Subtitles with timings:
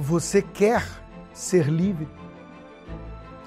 [0.00, 0.86] Você quer
[1.34, 2.06] ser livre?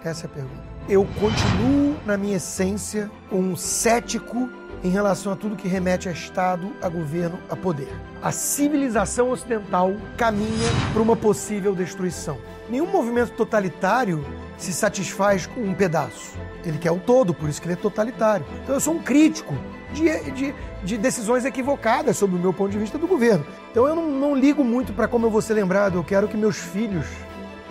[0.03, 0.63] Essa é a pergunta.
[0.89, 4.49] Eu continuo, na minha essência, um cético
[4.83, 7.87] em relação a tudo que remete a Estado, a governo, a poder.
[8.21, 12.37] A civilização ocidental caminha para uma possível destruição.
[12.69, 14.21] Nenhum movimento totalitário
[14.57, 16.37] se satisfaz com um pedaço.
[16.65, 18.45] Ele quer o todo, por isso que ele é totalitário.
[18.61, 19.55] Então eu sou um crítico
[19.93, 23.45] de, de, de decisões equivocadas sob o meu ponto de vista do governo.
[23.71, 26.35] Então eu não, não ligo muito para como eu vou ser lembrado, eu quero que
[26.35, 27.05] meus filhos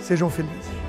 [0.00, 0.79] sejam felizes.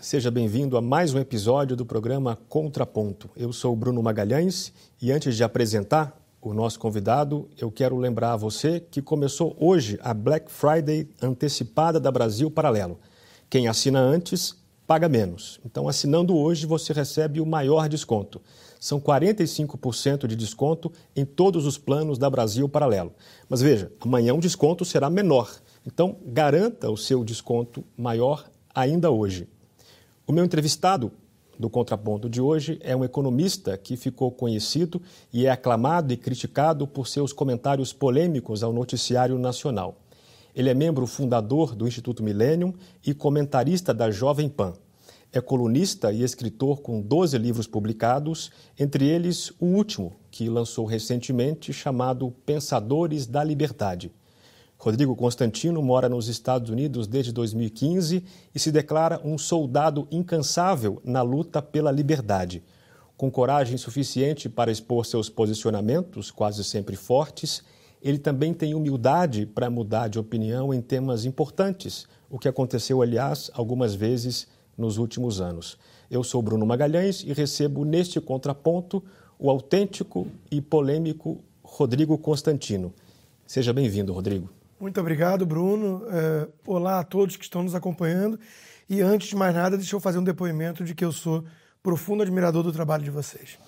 [0.00, 3.28] Seja bem-vindo a mais um episódio do programa Contraponto.
[3.36, 8.36] Eu sou Bruno Magalhães e antes de apresentar o nosso convidado, eu quero lembrar a
[8.36, 12.98] você que começou hoje a Black Friday antecipada da Brasil Paralelo.
[13.50, 15.60] Quem assina antes paga menos.
[15.66, 18.40] Então, assinando hoje, você recebe o maior desconto.
[18.78, 23.12] São 45% de desconto em todos os planos da Brasil Paralelo.
[23.48, 25.50] Mas veja, amanhã o desconto será menor.
[25.84, 29.48] Então, garanta o seu desconto maior ainda hoje.
[30.28, 31.10] O meu entrevistado
[31.58, 35.00] do contraponto de hoje é um economista que ficou conhecido
[35.32, 39.96] e é aclamado e criticado por seus comentários polêmicos ao noticiário nacional.
[40.54, 42.74] Ele é membro fundador do Instituto Millennium
[43.06, 44.74] e comentarista da Jovem Pan.
[45.32, 51.72] É colunista e escritor com 12 livros publicados, entre eles o último, que lançou recentemente,
[51.72, 54.12] chamado Pensadores da Liberdade.
[54.80, 61.20] Rodrigo Constantino mora nos Estados Unidos desde 2015 e se declara um soldado incansável na
[61.20, 62.62] luta pela liberdade.
[63.16, 67.64] Com coragem suficiente para expor seus posicionamentos, quase sempre fortes,
[68.00, 73.50] ele também tem humildade para mudar de opinião em temas importantes, o que aconteceu, aliás,
[73.54, 74.46] algumas vezes
[74.76, 75.76] nos últimos anos.
[76.08, 79.02] Eu sou Bruno Magalhães e recebo neste contraponto
[79.40, 82.94] o autêntico e polêmico Rodrigo Constantino.
[83.44, 84.48] Seja bem-vindo, Rodrigo.
[84.80, 86.04] Muito obrigado, Bruno.
[86.08, 88.38] É, olá a todos que estão nos acompanhando.
[88.88, 91.44] E antes de mais nada, deixa eu fazer um depoimento de que eu sou
[91.82, 93.58] profundo admirador do trabalho de vocês.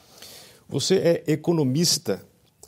[0.69, 0.94] Você
[1.26, 2.25] é economista.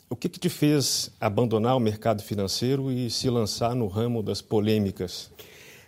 [0.09, 4.41] O que, que te fez abandonar o mercado financeiro e se lançar no ramo das
[4.41, 5.31] polêmicas?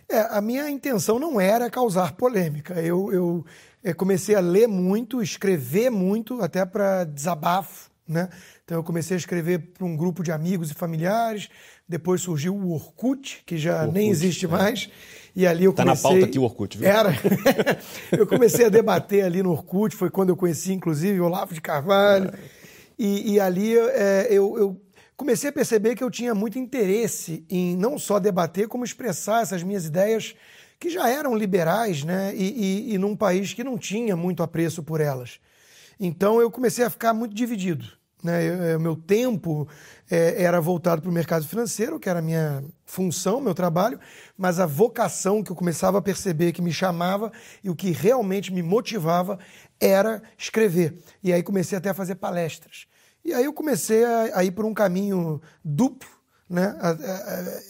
[0.08, 2.80] É, a minha intenção não era causar polêmica.
[2.80, 3.44] Eu, eu
[3.84, 7.90] é, comecei a ler muito, escrever muito, até para desabafo.
[8.08, 8.28] Né?
[8.64, 11.48] Então, eu comecei a escrever para um grupo de amigos e familiares,
[11.88, 14.48] depois surgiu o Orkut, que já Orkut, nem existe é.
[14.48, 14.88] mais.
[15.34, 16.02] E ali eu tá comecei...
[16.02, 16.88] na pauta aqui o Orkut, viu?
[16.88, 17.10] Era.
[18.16, 22.30] eu comecei a debater ali no Orkut, foi quando eu conheci, inclusive, Olavo de Carvalho.
[22.30, 22.38] É.
[22.98, 24.80] E, e, ali é, eu, eu
[25.16, 29.62] comecei a perceber que eu tinha muito interesse em não só debater, como expressar essas
[29.62, 30.34] minhas ideias
[30.78, 32.32] que já eram liberais, né?
[32.34, 35.38] E, e, e num país que não tinha muito apreço por elas.
[35.98, 37.86] Então eu comecei a ficar muito dividido.
[38.22, 38.76] Né?
[38.76, 39.68] O meu tempo
[40.10, 44.00] é, era voltado para o mercado financeiro, que era a minha função, meu trabalho,
[44.36, 47.32] mas a vocação que eu começava a perceber que me chamava
[47.62, 49.38] e o que realmente me motivava
[49.80, 50.96] era escrever.
[51.22, 52.86] E aí comecei até a fazer palestras.
[53.24, 56.08] E aí eu comecei a, a ir por um caminho duplo,
[56.48, 56.76] né?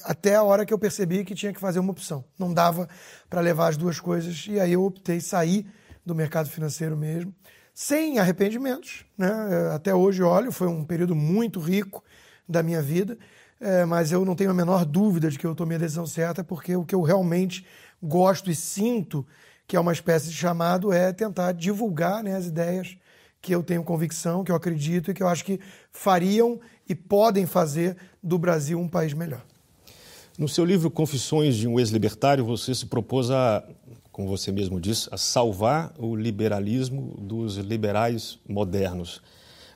[0.04, 2.24] até a hora que eu percebi que tinha que fazer uma opção.
[2.38, 2.88] Não dava
[3.28, 4.46] para levar as duas coisas.
[4.48, 5.66] E aí eu optei sair
[6.04, 7.34] do mercado financeiro mesmo
[7.76, 9.04] sem arrependimentos.
[9.18, 9.28] Né?
[9.74, 12.02] Até hoje, olho, foi um período muito rico
[12.48, 13.18] da minha vida,
[13.60, 16.42] é, mas eu não tenho a menor dúvida de que eu tomei a decisão certa,
[16.42, 17.66] porque o que eu realmente
[18.02, 19.26] gosto e sinto,
[19.66, 22.96] que é uma espécie de chamado, é tentar divulgar né, as ideias
[23.42, 25.60] que eu tenho convicção, que eu acredito e que eu acho que
[25.92, 29.44] fariam e podem fazer do Brasil um país melhor.
[30.38, 33.62] No seu livro Confissões de um Ex-Libertário, você se propôs a
[34.16, 39.20] como você mesmo disse, a salvar o liberalismo dos liberais modernos.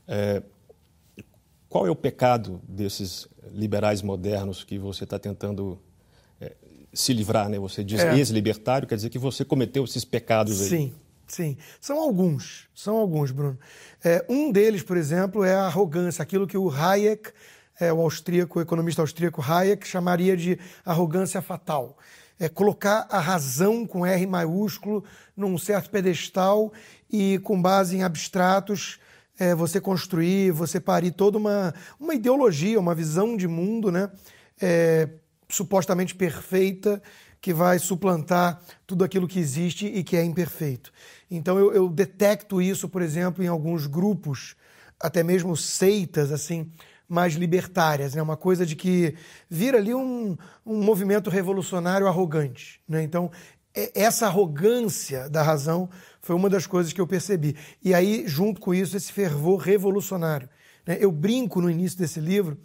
[0.08, 0.42] É,
[1.68, 5.78] qual é o pecado desses liberais modernos que você está tentando
[6.40, 6.56] é,
[6.90, 7.50] se livrar?
[7.50, 7.58] Né?
[7.58, 8.16] Você diz é.
[8.16, 10.68] ex-libertário, quer dizer que você cometeu esses pecados aí.
[10.70, 10.94] Sim,
[11.26, 11.58] sim.
[11.78, 13.58] São alguns, são alguns, Bruno.
[14.02, 17.30] É, um deles, por exemplo, é a arrogância, aquilo que o Hayek,
[17.78, 21.98] é, o austríaco, o economista austríaco Hayek, chamaria de arrogância fatal
[22.40, 25.04] é, colocar a razão com R maiúsculo
[25.36, 26.72] num certo pedestal
[27.12, 28.98] e com base em abstratos
[29.38, 34.10] é, você construir, você parir toda uma, uma ideologia, uma visão de mundo, né?
[34.60, 35.08] É,
[35.48, 37.02] supostamente perfeita,
[37.40, 40.92] que vai suplantar tudo aquilo que existe e que é imperfeito.
[41.30, 44.54] Então eu, eu detecto isso, por exemplo, em alguns grupos,
[45.00, 46.70] até mesmo seitas, assim,
[47.10, 48.22] mais libertárias, né?
[48.22, 49.14] Uma coisa de que
[49.48, 53.02] vira ali um, um movimento revolucionário arrogante, né?
[53.02, 53.30] Então
[53.94, 55.88] essa arrogância da razão
[56.20, 57.56] foi uma das coisas que eu percebi.
[57.82, 60.48] E aí, junto com isso, esse fervor revolucionário.
[60.86, 60.98] Né?
[61.00, 62.58] Eu brinco no início desse livro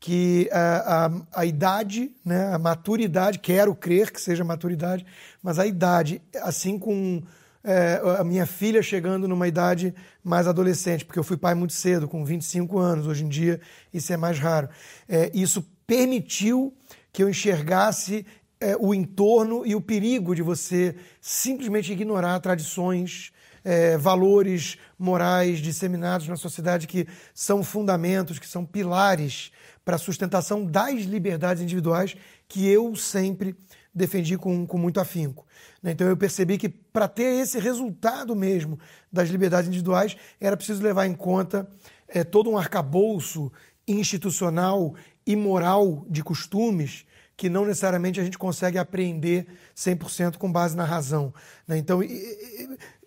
[0.00, 5.04] que a, a, a, idade, né, a maturidade, quero crer que seja maturidade,
[5.42, 7.22] mas a idade, assim com
[7.66, 9.92] é, a minha filha chegando numa idade
[10.22, 13.60] mais adolescente, porque eu fui pai muito cedo, com 25 anos, hoje em dia
[13.92, 14.68] isso é mais raro.
[15.08, 16.72] É, isso permitiu
[17.12, 18.24] que eu enxergasse
[18.60, 23.32] é, o entorno e o perigo de você simplesmente ignorar tradições,
[23.64, 29.50] é, valores morais disseminados na sociedade que são fundamentos, que são pilares
[29.84, 32.16] para a sustentação das liberdades individuais
[32.48, 33.56] que eu sempre
[33.96, 35.46] defendi com, com muito afinco.
[35.82, 35.92] Né?
[35.92, 38.78] Então eu percebi que para ter esse resultado mesmo
[39.10, 41.66] das liberdades individuais era preciso levar em conta
[42.06, 43.50] é, todo um arcabouço
[43.88, 44.94] institucional
[45.26, 47.06] e moral de costumes
[47.36, 51.32] que não necessariamente a gente consegue apreender 100% com base na razão.
[51.66, 51.76] Né?
[51.78, 52.00] Então,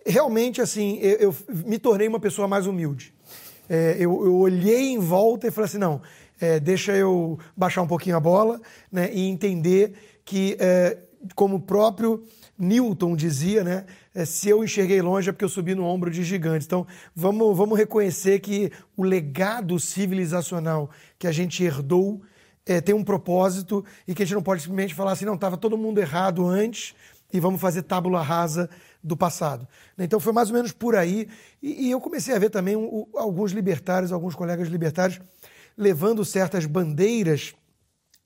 [0.06, 3.12] realmente, assim, eu, eu, me tornei uma pessoa mais humilde.
[3.68, 6.00] É, eu, eu olhei em volta e falei assim, não,
[6.40, 8.60] é, deixa eu baixar um pouquinho a bola
[8.90, 9.94] né, e entender
[10.30, 10.96] que, é,
[11.34, 12.22] como o próprio
[12.56, 13.84] Newton dizia, né,
[14.14, 16.68] é, se eu enxerguei longe é porque eu subi no ombro de gigantes.
[16.68, 20.88] Então, vamos, vamos reconhecer que o legado civilizacional
[21.18, 22.22] que a gente herdou
[22.64, 25.56] é, tem um propósito e que a gente não pode simplesmente falar assim, não, estava
[25.56, 26.94] todo mundo errado antes
[27.32, 28.70] e vamos fazer tábula rasa
[29.02, 29.66] do passado.
[29.98, 31.26] Então foi mais ou menos por aí.
[31.60, 32.76] E, e eu comecei a ver também
[33.16, 35.20] alguns libertários, alguns colegas libertários,
[35.76, 37.52] levando certas bandeiras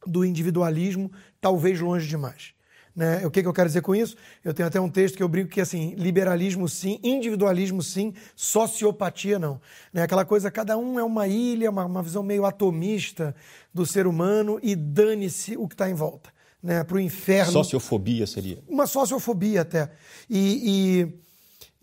[0.06, 1.10] do individualismo,
[1.44, 2.55] talvez longe demais.
[2.96, 3.26] Né?
[3.26, 4.17] O que, que eu quero dizer com isso?
[4.43, 9.38] Eu tenho até um texto que eu brinco que assim, liberalismo sim, individualismo sim, sociopatia
[9.38, 9.61] não.
[9.93, 10.00] Né?
[10.00, 13.37] Aquela coisa, cada um é uma ilha, uma, uma visão meio atomista
[13.75, 16.32] do ser humano e dane-se o que está em volta.
[16.62, 16.82] Né?
[16.82, 17.52] Para o inferno.
[17.52, 18.58] Sociofobia seria?
[18.67, 19.90] Uma sociofobia até.
[20.31, 21.12] E,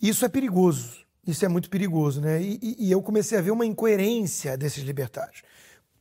[0.02, 1.02] e isso é perigoso.
[1.28, 2.42] Isso é muito perigoso, né?
[2.42, 5.44] E, e, eu comecei a ver uma incoerência desses libertários.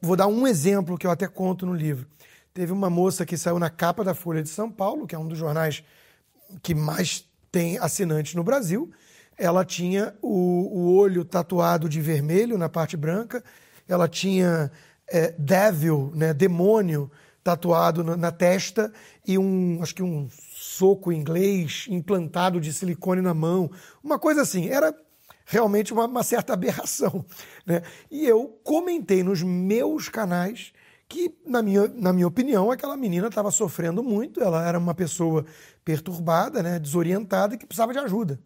[0.01, 2.07] Vou dar um exemplo que eu até conto no livro.
[2.53, 5.29] Teve uma moça que saiu na capa da Folha de São Paulo, que é um
[5.29, 5.85] dos jornais
[6.63, 8.91] que mais tem assinantes no Brasil.
[9.39, 13.43] Ela tinha o, o olho tatuado de vermelho na parte branca,
[13.89, 14.71] ela tinha
[15.07, 17.11] é, devil, né, demônio,
[17.43, 18.93] tatuado na, na, testa
[19.27, 23.71] e um, acho que um soco inglês implantado de silicone na mão,
[24.03, 24.69] uma coisa assim.
[24.69, 24.95] Era
[25.47, 27.25] realmente uma, uma certa aberração.
[27.65, 27.83] Né?
[28.11, 30.73] E eu comentei nos meus canais
[31.11, 35.45] que, na minha, na minha opinião, aquela menina estava sofrendo muito, ela era uma pessoa
[35.85, 38.39] perturbada, né, desorientada, que precisava de ajuda.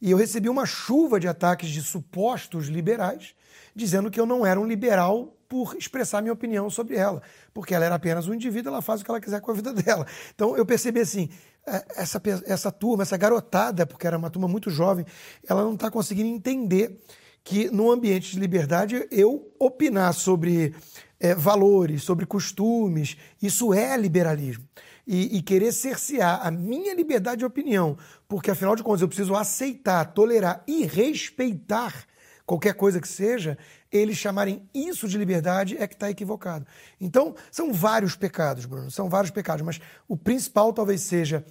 [0.00, 3.34] E eu recebi uma chuva de ataques de supostos liberais,
[3.74, 7.20] dizendo que eu não era um liberal por expressar minha opinião sobre ela,
[7.52, 9.72] porque ela era apenas um indivíduo, ela faz o que ela quiser com a vida
[9.74, 10.06] dela.
[10.32, 11.28] Então eu percebi assim,
[11.66, 15.04] é, essa, essa turma, essa garotada, porque era uma turma muito jovem,
[15.48, 17.00] ela não está conseguindo entender
[17.42, 20.74] que no ambiente de liberdade eu opinar sobre
[21.18, 24.64] é, valores, sobre costumes, isso é liberalismo.
[25.06, 27.96] E, e, querer cercear a minha liberdade de opinião,
[28.26, 32.06] porque afinal de contas eu preciso aceitar, tolerar e respeitar
[32.44, 33.56] qualquer coisa que seja,
[33.90, 36.66] eles chamarem isso de liberdade é que está equivocado.
[37.00, 41.44] Então, são vários pecados, Bruno, são vários pecados, mas o principal talvez seja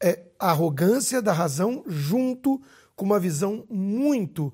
[0.00, 2.60] é, a arrogância da razão junto
[2.94, 4.52] com uma visão muito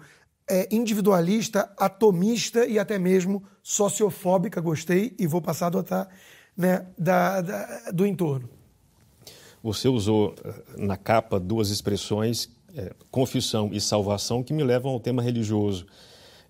[0.53, 6.09] é, individualista, atomista e até mesmo sociofóbica, gostei e vou passar a adotar,
[6.55, 8.51] né, da, da do entorno.
[9.63, 15.01] Você usou eh, na capa duas expressões, é, confissão e salvação, que me levam ao
[15.01, 15.87] tema religioso.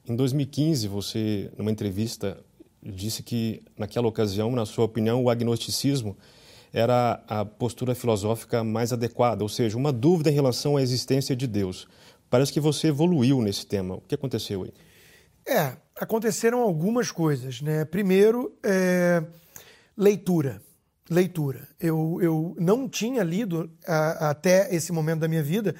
[0.08, 2.38] Em 2015, você, numa entrevista,
[2.82, 6.16] disse que, naquela ocasião, na sua opinião, o agnosticismo
[6.72, 11.46] era a postura filosófica mais adequada, ou seja, uma dúvida em relação à existência de
[11.46, 11.86] Deus.
[12.32, 13.96] Parece que você evoluiu nesse tema.
[13.96, 14.72] O que aconteceu aí?
[15.46, 17.84] É, aconteceram algumas coisas, né?
[17.84, 19.22] Primeiro, é,
[19.94, 20.62] leitura.
[21.10, 21.68] Leitura.
[21.78, 25.74] Eu, eu não tinha lido a, até esse momento da minha vida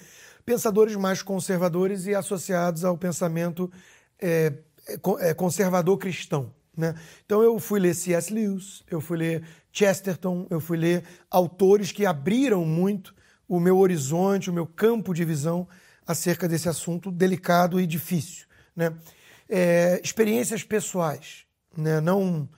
[0.45, 3.73] pensadores mais conservadores e associados ao pensamento
[4.21, 4.53] é,
[4.87, 6.53] é, é, conservador cristão.
[6.77, 6.95] Né?
[7.25, 8.31] Então eu fui ler C.S.
[8.31, 9.43] Lewis, eu fui ler
[9.73, 13.15] Chesterton, eu fui ler autores que abriram muito
[13.49, 15.67] o meu horizonte, o meu campo de visão
[16.07, 18.47] acerca desse assunto delicado e difícil.
[18.75, 18.93] Né?
[19.53, 21.45] é, experiências pessoais.
[21.77, 22.01] Né?
[22.01, 22.49] Não,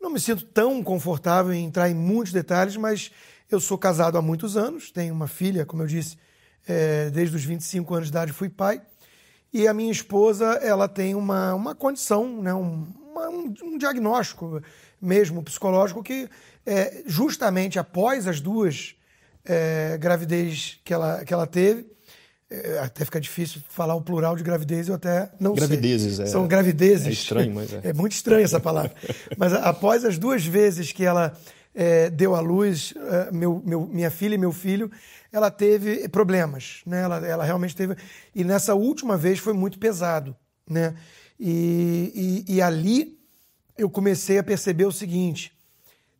[0.00, 3.12] não me sinto tão confortável em entrar em muitos detalhes, mas
[3.48, 6.18] eu sou casado há muitos anos, tenho uma filha, como eu disse,
[6.66, 8.82] é, desde os 25 anos de idade fui pai.
[9.52, 14.60] E a minha esposa, ela tem uma, uma condição, né, um, uma, um, um diagnóstico
[15.00, 16.28] mesmo psicológico que
[16.66, 18.96] é, justamente após as duas
[19.44, 21.90] é, gravidez que ela, que ela teve,
[22.82, 26.24] até fica difícil falar o plural de gravidez, eu até não gravidezes, sei.
[26.24, 27.06] É, São gravidezes.
[27.06, 27.80] É estranho, mas é.
[27.90, 28.92] É muito estranho essa palavra.
[29.38, 31.32] mas após as duas vezes que ela
[31.74, 34.90] é, deu à luz é, meu, meu, minha filha e meu filho,
[35.32, 37.02] ela teve problemas, né?
[37.02, 37.94] Ela, ela realmente teve.
[38.34, 40.34] E nessa última vez foi muito pesado,
[40.68, 40.94] né?
[41.38, 43.16] E, e, e ali
[43.78, 45.52] eu comecei a perceber o seguinte: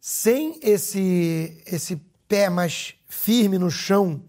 [0.00, 4.22] sem esse, esse pé mais firme no chão,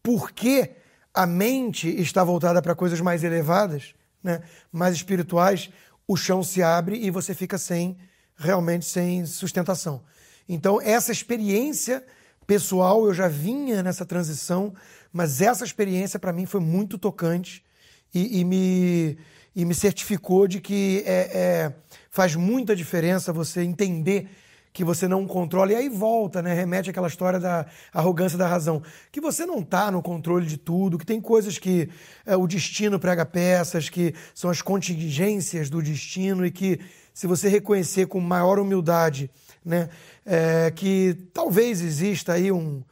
[0.00, 0.70] porque
[1.14, 4.40] a mente está voltada para coisas mais elevadas, né?
[4.72, 5.70] mais espirituais,
[6.06, 7.96] o chão se abre e você fica sem
[8.36, 10.02] realmente sem sustentação.
[10.48, 12.04] Então, essa experiência
[12.46, 14.74] pessoal, eu já vinha nessa transição,
[15.12, 17.64] mas essa experiência para mim foi muito tocante
[18.12, 19.18] e, e, me,
[19.54, 21.74] e me certificou de que é, é,
[22.10, 24.28] faz muita diferença você entender
[24.72, 26.54] que você não controla, e aí volta, né?
[26.54, 28.82] Remete àquela história da arrogância da razão.
[29.10, 31.88] Que você não está no controle de tudo, que tem coisas que
[32.24, 36.78] é, o destino prega peças, que são as contingências do destino, e que
[37.12, 39.30] se você reconhecer com maior humildade
[39.64, 39.88] né?
[40.24, 42.82] É, que talvez exista aí um,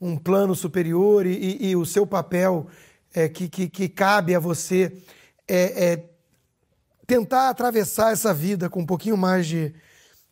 [0.00, 2.66] um plano superior e, e, e o seu papel
[3.12, 4.92] é, que, que, que, cabe a você
[5.46, 6.04] é, é,
[7.06, 9.74] tentar atravessar essa vida com um pouquinho mais de,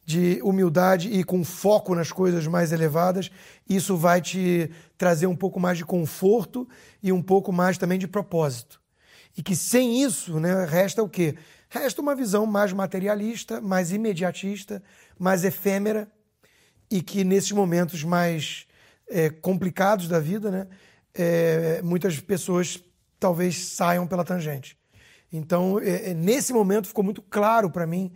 [0.05, 3.31] de humildade e com foco nas coisas mais elevadas,
[3.69, 6.69] isso vai te trazer um pouco mais de conforto
[7.03, 8.81] e um pouco mais também de propósito.
[9.37, 11.37] E que sem isso, né, resta o quê?
[11.69, 14.83] Resta uma visão mais materialista, mais imediatista,
[15.19, 16.11] mais efêmera
[16.91, 18.67] e que nesses momentos mais
[19.09, 20.67] é, complicados da vida, né,
[21.15, 22.83] é, muitas pessoas
[23.19, 24.77] talvez saiam pela tangente.
[25.33, 28.13] Então, é, é nesse momento ficou muito claro para mim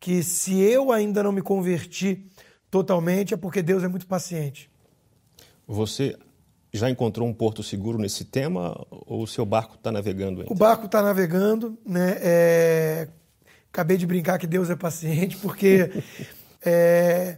[0.00, 2.26] que se eu ainda não me converti
[2.70, 4.70] totalmente é porque Deus é muito paciente.
[5.68, 6.16] Você
[6.72, 10.52] já encontrou um porto seguro nesse tema ou o seu barco está navegando ainda?
[10.52, 12.16] O barco está navegando, né?
[12.20, 13.08] É...
[13.72, 15.90] Acabei de brincar que Deus é paciente, porque
[16.64, 17.36] é...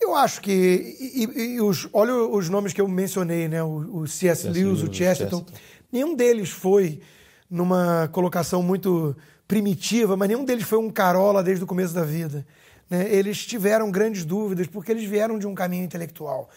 [0.00, 3.62] eu acho que e, e, os, olha os nomes que eu mencionei, né?
[3.62, 4.48] O, o C.S.
[4.48, 5.46] Lewis, o Chesterton, Chesterton,
[5.90, 7.00] nenhum deles foi
[7.48, 12.46] numa colocação muito primitiva, mas nenhum deles foi um carola desde o começo da vida.
[12.90, 13.12] Né?
[13.12, 16.48] Eles tiveram grandes dúvidas porque eles vieram de um caminho intelectual.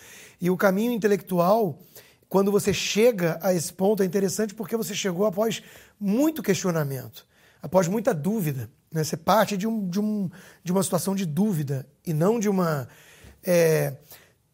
[0.42, 1.80] E o caminho intelectual,
[2.28, 5.62] quando você chega a esse ponto, é interessante porque você chegou após
[6.00, 7.26] muito questionamento,
[7.62, 8.70] após muita dúvida.
[8.92, 9.04] Né?
[9.04, 10.30] Você parte de, um, de, um,
[10.64, 12.88] de uma situação de dúvida e não de uma
[13.44, 13.94] é,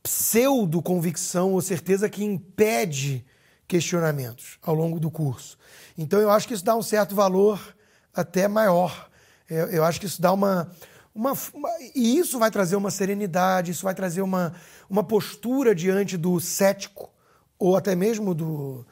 [0.03, 3.25] pseudo-convicção ou certeza que impede
[3.67, 5.57] questionamentos ao longo do curso.
[5.97, 7.75] Então eu acho que isso dá um certo valor
[8.15, 9.09] até maior.
[9.49, 10.71] Eu, eu acho que isso dá uma,
[11.13, 14.53] uma, uma, e isso vai trazer uma serenidade, isso vai trazer uma,
[14.89, 17.11] uma postura diante do cético,
[17.59, 18.85] ou até mesmo do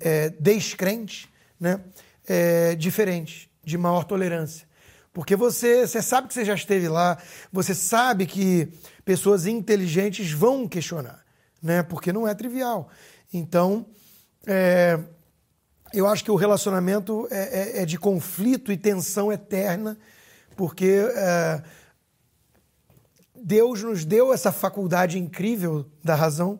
[0.00, 1.80] é, descrente, né?
[2.26, 4.68] É, diferente, de maior tolerância.
[5.12, 7.18] Porque você, você sabe que você já esteve lá,
[7.50, 8.68] você sabe que
[9.04, 11.24] pessoas inteligentes vão questionar,
[11.62, 11.82] né?
[11.82, 12.88] porque não é trivial.
[13.32, 13.86] Então,
[14.46, 14.98] é,
[15.92, 19.98] eu acho que o relacionamento é, é, é de conflito e tensão eterna
[20.58, 21.62] porque é,
[23.36, 26.58] Deus nos deu essa faculdade incrível da razão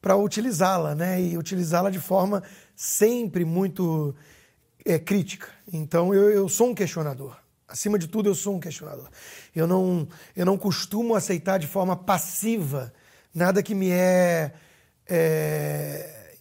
[0.00, 1.20] para utilizá-la, né?
[1.20, 2.42] E utilizá-la de forma
[2.74, 4.14] sempre muito
[4.86, 5.48] é, crítica.
[5.70, 7.36] Então eu, eu sou um questionador.
[7.68, 9.10] Acima de tudo, eu sou um questionador.
[9.54, 12.90] Eu não, eu não costumo aceitar de forma passiva
[13.34, 14.54] nada que me é,
[15.06, 16.32] é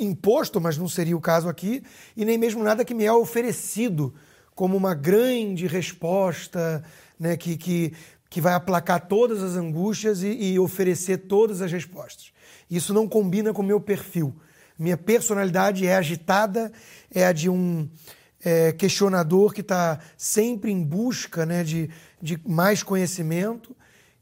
[0.00, 1.82] imposto, mas não seria o caso aqui,
[2.16, 4.14] e nem mesmo nada que me é oferecido
[4.54, 6.82] como uma grande resposta
[7.18, 7.92] né, que, que,
[8.28, 12.32] que vai aplacar todas as angústias e, e oferecer todas as respostas.
[12.70, 14.34] Isso não combina com o meu perfil.
[14.78, 16.72] Minha personalidade é agitada,
[17.12, 17.88] é a de um
[18.42, 21.90] é, questionador que está sempre em busca né, de,
[22.20, 23.76] de mais conhecimento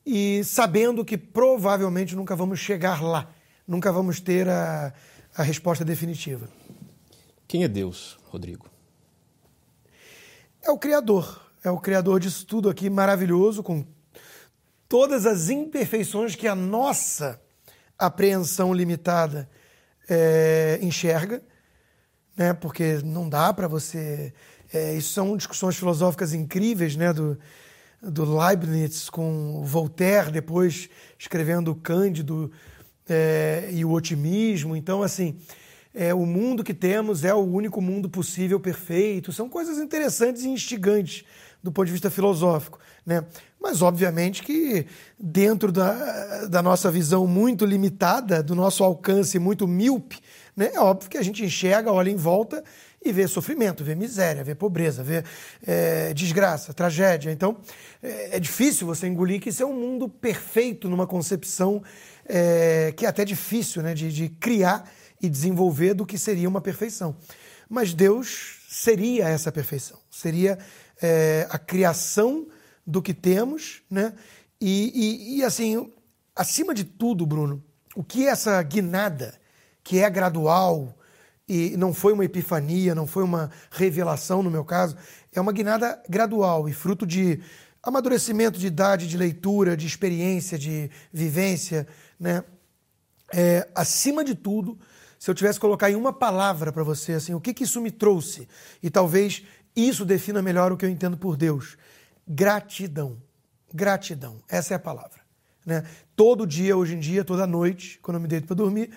[0.05, 3.31] e sabendo que provavelmente nunca vamos chegar lá,
[3.67, 4.93] nunca vamos ter a,
[5.39, 6.51] a resposta definitiva.
[7.47, 8.69] Quem é Deus, Rodrigo?
[10.69, 11.41] é o Criador.
[11.65, 13.85] É o Criador disso tudo aqui maravilhoso, com
[14.89, 17.41] todas as imperfeições que a nossa
[17.99, 19.49] apreensão limitada
[20.09, 21.43] é, enxerga,
[22.37, 22.53] né?
[22.53, 24.33] porque não dá para você
[24.71, 27.11] É, isso são discussões filosóficas incríveis, né?
[27.11, 27.39] Do,
[28.03, 32.53] do Leibniz com Voltaire, depois escrevendo Cândido
[33.09, 34.77] é, e o otimismo.
[34.77, 35.37] Então, assim,
[35.95, 39.33] é, o mundo que temos é o único mundo possível, perfeito.
[39.33, 41.25] São coisas interessantes e instigantes
[41.63, 42.79] do ponto de vista filosófico.
[43.05, 43.25] Né?
[43.61, 44.87] Mas, obviamente, que
[45.19, 50.21] dentro da, da nossa visão muito limitada, do nosso alcance muito míope,
[50.57, 50.71] né?
[50.75, 52.63] é óbvio que a gente enxerga, olha em volta
[53.05, 55.25] e vê sofrimento, vê miséria, vê pobreza, vê
[55.67, 57.31] é, desgraça, tragédia.
[57.31, 57.57] Então,
[58.03, 61.83] é, é, difícil você engolir que isso é um mundo perfeito numa concepção
[62.29, 66.61] é, que é até difícil né, de, de criar e desenvolver do que seria uma
[66.61, 67.17] perfeição.
[67.69, 70.59] Mas Deus seria essa perfeição, seria
[71.01, 72.47] é, a criação
[72.87, 74.13] do que temos, né?
[74.61, 75.93] E, e, e, assim,
[76.35, 77.63] acima de tudo, Bruno,
[77.95, 79.35] o que é essa guinada,
[79.85, 80.97] que é gradual,
[81.49, 84.97] e não foi uma epifania, não foi uma revelação no meu caso,
[85.33, 87.41] é uma guinada gradual e fruto de
[87.83, 91.87] amadurecimento de idade, de leitura, de experiência, de vivência,
[92.19, 92.45] né?
[93.33, 94.79] É, acima de tudo,
[95.19, 97.81] se eu tivesse que colocar em uma palavra para você, assim, o que, que isso
[97.81, 98.49] me trouxe?
[98.83, 99.45] E talvez
[99.75, 101.77] isso defina melhor o que eu entendo por Deus.
[102.27, 103.17] Gratidão.
[103.73, 104.43] Gratidão.
[104.49, 105.21] Essa é a palavra.
[105.65, 105.85] Né?
[106.17, 108.91] Todo dia, hoje em dia, toda noite, quando eu me deito para dormir,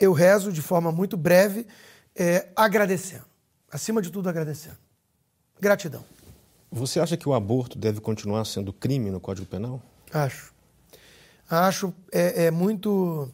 [0.00, 1.66] eu rezo de forma muito breve,
[2.16, 3.24] é, agradecendo.
[3.70, 4.78] Acima de tudo, agradecendo.
[5.60, 6.04] Gratidão.
[6.70, 9.82] Você acha que o aborto deve continuar sendo crime no Código Penal?
[10.12, 10.53] Acho.
[11.48, 11.92] Acho.
[12.12, 13.28] É, é muito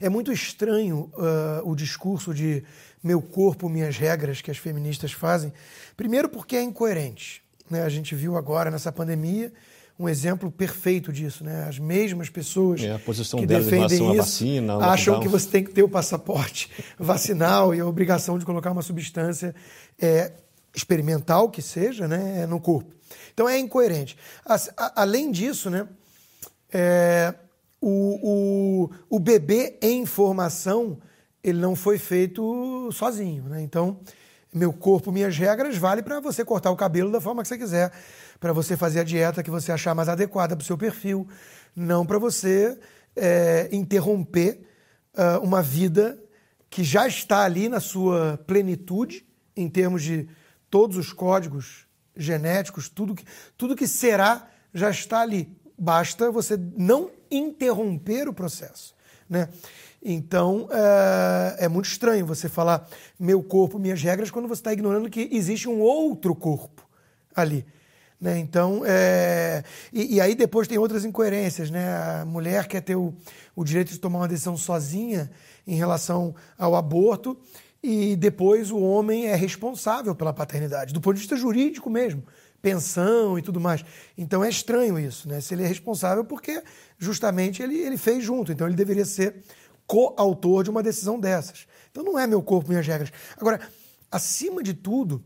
[0.00, 2.64] é muito estranho uh, o discurso de
[3.02, 5.52] meu corpo, minhas regras que as feministas fazem.
[5.96, 7.42] Primeiro, porque é incoerente.
[7.70, 7.82] Né?
[7.82, 9.52] A gente viu agora nessa pandemia
[9.98, 11.44] um exemplo perfeito disso.
[11.44, 11.66] Né?
[11.68, 12.98] As mesmas pessoas é,
[13.36, 17.86] que defendem isso vacina, acham que você tem que ter o passaporte vacinal e a
[17.86, 19.54] obrigação de colocar uma substância
[20.00, 20.32] é,
[20.74, 22.92] experimental que seja né, no corpo.
[23.32, 24.16] Então é incoerente.
[24.96, 25.86] Além disso, né,
[26.74, 27.32] é,
[27.80, 30.98] o, o, o bebê em formação
[31.42, 33.44] ele não foi feito sozinho.
[33.44, 33.62] Né?
[33.62, 34.00] Então,
[34.52, 37.92] meu corpo, minhas regras, vale para você cortar o cabelo da forma que você quiser,
[38.40, 41.28] para você fazer a dieta que você achar mais adequada para o seu perfil,
[41.76, 42.78] não para você
[43.14, 44.66] é, interromper
[45.14, 46.18] uh, uma vida
[46.70, 50.28] que já está ali na sua plenitude, em termos de
[50.70, 53.24] todos os códigos genéticos, tudo que,
[53.56, 55.56] tudo que será já está ali.
[55.84, 58.94] Basta você não interromper o processo.
[59.28, 59.50] Né?
[60.02, 62.88] Então, é, é, muito estranho você falar
[63.20, 66.88] meu corpo, minhas regras, quando você está ignorando que existe um outro corpo
[67.36, 67.66] ali.
[68.18, 68.38] Né?
[68.38, 71.70] Então, é, e, e, aí depois tem outras incoerências.
[71.70, 71.86] Né?
[71.86, 73.12] A mulher quer ter o,
[73.54, 75.30] o direito de tomar uma decisão sozinha
[75.66, 77.36] em relação ao aborto
[77.82, 82.22] e depois o homem é responsável pela paternidade, do ponto de vista jurídico mesmo
[82.64, 83.84] pensão e tudo mais.
[84.16, 85.38] Então é estranho isso, né?
[85.42, 86.62] Se ele é responsável porque
[86.98, 89.44] justamente ele, ele fez junto, então ele deveria ser
[89.86, 91.66] coautor de uma decisão dessas.
[91.90, 93.12] Então não é meu corpo, minhas regras.
[93.36, 93.60] Agora,
[94.10, 95.22] acima de tudo,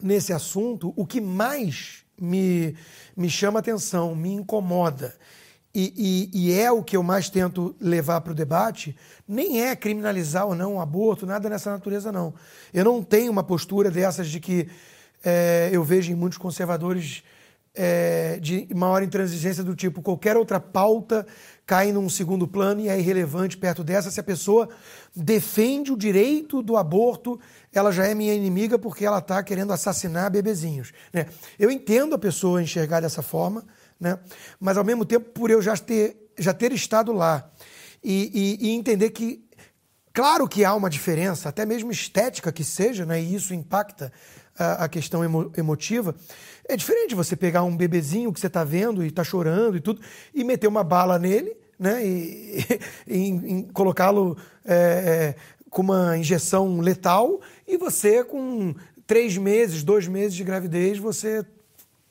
[0.00, 2.74] nesse assunto, o que mais me,
[3.14, 5.14] me chama atenção, me incomoda,
[5.74, 8.96] e, e, e é o que eu mais tento levar para o debate,
[9.28, 12.32] nem é criminalizar ou não o aborto, nada nessa natureza, não.
[12.72, 14.70] Eu não tenho uma postura dessas de que
[15.24, 17.22] é, eu vejo em muitos conservadores
[17.76, 21.26] é, de maior intransigência do tipo qualquer outra pauta
[21.66, 24.10] cai num segundo plano e é irrelevante perto dessa.
[24.10, 24.68] Se a pessoa
[25.14, 27.38] defende o direito do aborto,
[27.72, 30.92] ela já é minha inimiga porque ela está querendo assassinar bebezinhos.
[31.12, 31.26] Né?
[31.58, 33.64] Eu entendo a pessoa enxergar dessa forma,
[34.00, 34.18] né?
[34.58, 37.50] mas ao mesmo tempo, por eu já ter, já ter estado lá
[38.02, 39.44] e, e, e entender que
[40.16, 43.20] Claro que há uma diferença, até mesmo estética que seja, né?
[43.20, 44.10] e isso impacta
[44.58, 46.14] a, questão emo, emotiva.
[46.68, 50.00] É diferente você pegar um bebezinho que você está vendo e está chorando e tudo,
[50.34, 52.02] e meter uma bala nele, né?
[52.06, 52.64] E,
[53.06, 55.34] e, e colocá-lo é, é,
[55.70, 58.74] com uma injeção letal, e você, com
[59.06, 61.44] três meses, dois meses de gravidez, você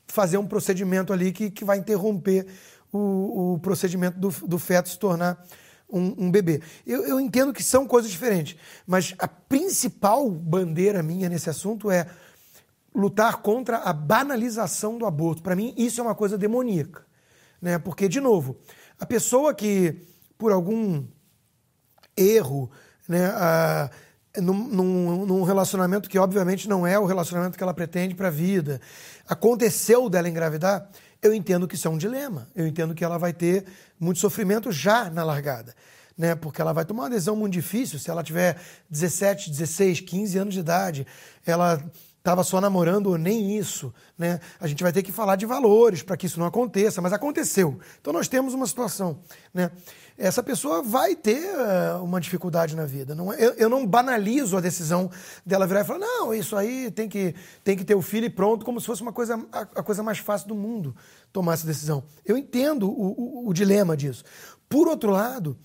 [0.08, 2.46] fazer um procedimento ali que, que vai interromper
[2.92, 5.44] o, o procedimento do, do feto se tornar
[5.90, 6.62] um, um bebê.
[6.86, 8.56] Eu, eu entendo que são coisas diferentes,
[8.88, 12.08] mas a principal bandeira minha nesse assunto é
[12.96, 15.44] lutar contra a banalização do aborto.
[15.44, 17.06] Para mim, isso é uma coisa demoníaca.
[17.62, 17.78] Né?
[17.78, 18.58] Porque, de novo,
[19.00, 20.02] a pessoa que,
[20.38, 21.06] por algum
[22.16, 22.72] erro,
[23.08, 23.90] né, a,
[24.42, 28.80] num, num, relacionamento que, obviamente, não é o relacionamento que ela pretende para a vida,
[29.28, 30.90] aconteceu dela engravidar,
[31.22, 32.48] eu entendo que isso é um dilema.
[32.56, 33.66] Eu entendo que ela vai ter
[34.00, 35.74] muito sofrimento já na largada.
[36.18, 36.34] Né?
[36.36, 38.58] Porque ela vai tomar uma decisão muito difícil se ela tiver
[38.90, 41.08] 17, 16, 15 anos de idade.
[41.46, 41.84] Ela
[42.26, 44.40] estava só namorando ou nem isso, né?
[44.60, 47.78] A gente vai ter que falar de valores para que isso não aconteça, mas aconteceu.
[48.02, 49.20] Então nós temos uma situação,
[49.54, 49.70] né?
[50.18, 53.14] Essa pessoa vai ter uh, uma dificuldade na vida.
[53.14, 55.12] Não, é, eu, eu, não banalizo a decisão
[55.46, 58.30] dela virar e falar, não, isso aí tem que, tem que ter o filho e
[58.30, 60.96] pronto, como se fosse uma coisa, a, a coisa mais fácil do mundo
[61.34, 62.02] tomar essa decisão.
[62.26, 64.24] Eu entendo o, o, o dilema disso.
[64.68, 65.58] Por outro lado,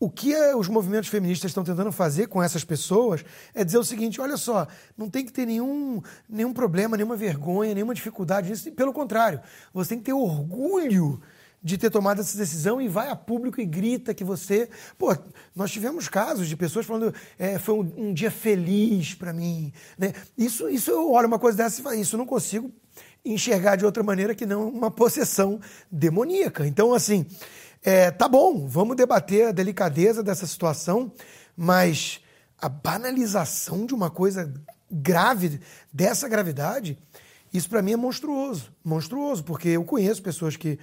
[0.00, 4.20] o que os movimentos feministas estão tentando fazer com essas pessoas é dizer o seguinte:
[4.20, 8.70] olha só, não tem que ter nenhum, nenhum problema, nenhuma vergonha, nenhuma dificuldade nisso.
[8.72, 9.40] Pelo contrário,
[9.72, 11.20] você tem que ter orgulho
[11.60, 14.70] de ter tomado essa decisão e vai a público e grita que você.
[14.96, 15.16] Pô,
[15.54, 19.72] nós tivemos casos de pessoas falando é, foi um, um, dia feliz para mim.
[19.98, 20.12] Né?
[20.36, 22.70] Isso, isso eu olho uma coisa dessa e falo, isso não consigo
[23.24, 26.66] enxergar de outra maneira que não uma possessão demoníaca.
[26.66, 27.26] Então, assim.
[27.82, 31.12] É, tá bom, vamos debater a delicadeza dessa situação,
[31.56, 32.20] mas
[32.58, 34.52] a banalização de uma coisa
[34.90, 35.60] grave,
[35.92, 36.98] dessa gravidade,
[37.52, 38.72] isso para mim é monstruoso.
[38.84, 40.78] Monstruoso, porque eu conheço pessoas que,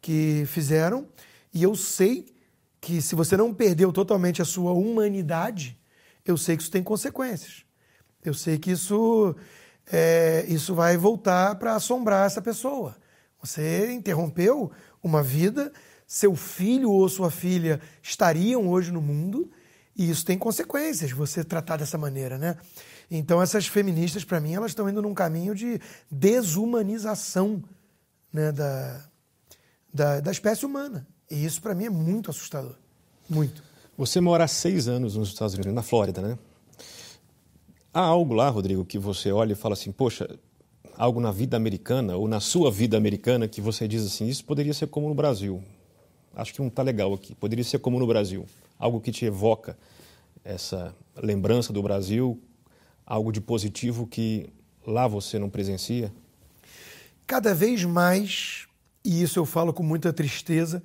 [0.00, 1.06] que fizeram
[1.54, 2.26] e eu sei
[2.80, 5.78] que se você não perdeu totalmente a sua humanidade,
[6.24, 7.64] eu sei que isso tem consequências.
[8.24, 9.34] Eu sei que isso,
[9.90, 12.96] é, isso vai voltar para assombrar essa pessoa.
[13.42, 14.70] Você interrompeu
[15.02, 15.72] uma vida
[16.10, 19.48] seu filho ou sua filha estariam hoje no mundo,
[19.96, 22.56] e isso tem consequências, você tratar dessa maneira, né?
[23.08, 27.62] Então essas feministas, para mim, elas estão indo num caminho de desumanização
[28.32, 29.04] né, da,
[29.94, 31.06] da, da espécie humana.
[31.30, 32.74] E isso, para mim, é muito assustador.
[33.28, 33.62] Muito.
[33.96, 36.36] Você mora há seis anos nos Estados Unidos, na Flórida, né?
[37.94, 40.28] Há algo lá, Rodrigo, que você olha e fala assim, poxa,
[40.96, 44.74] algo na vida americana ou na sua vida americana que você diz assim, isso poderia
[44.74, 45.62] ser como no Brasil
[46.40, 47.34] acho que não está legal aqui.
[47.34, 48.46] Poderia ser como no Brasil,
[48.78, 49.76] algo que te evoca
[50.42, 52.40] essa lembrança do Brasil,
[53.06, 54.50] algo de positivo que
[54.86, 56.12] lá você não presencia?
[57.26, 58.66] Cada vez mais,
[59.04, 60.82] e isso eu falo com muita tristeza,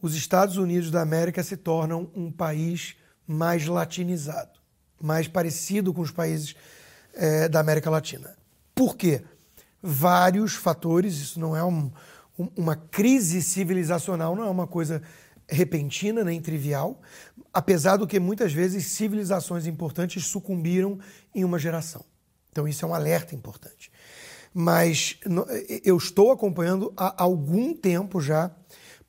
[0.00, 4.58] os Estados Unidos da América se tornam um país mais latinizado,
[5.00, 6.54] mais parecido com os países
[7.14, 8.36] é, da América Latina.
[8.74, 9.22] Por quê?
[9.82, 11.90] Vários fatores, isso não é um,
[12.56, 15.02] uma crise civilizacional não é uma coisa
[15.48, 17.00] repentina nem trivial,
[17.52, 20.98] apesar do que muitas vezes civilizações importantes sucumbiram
[21.34, 22.04] em uma geração.
[22.50, 23.90] Então isso é um alerta importante.
[24.52, 25.18] Mas
[25.84, 28.50] eu estou acompanhando há algum tempo já,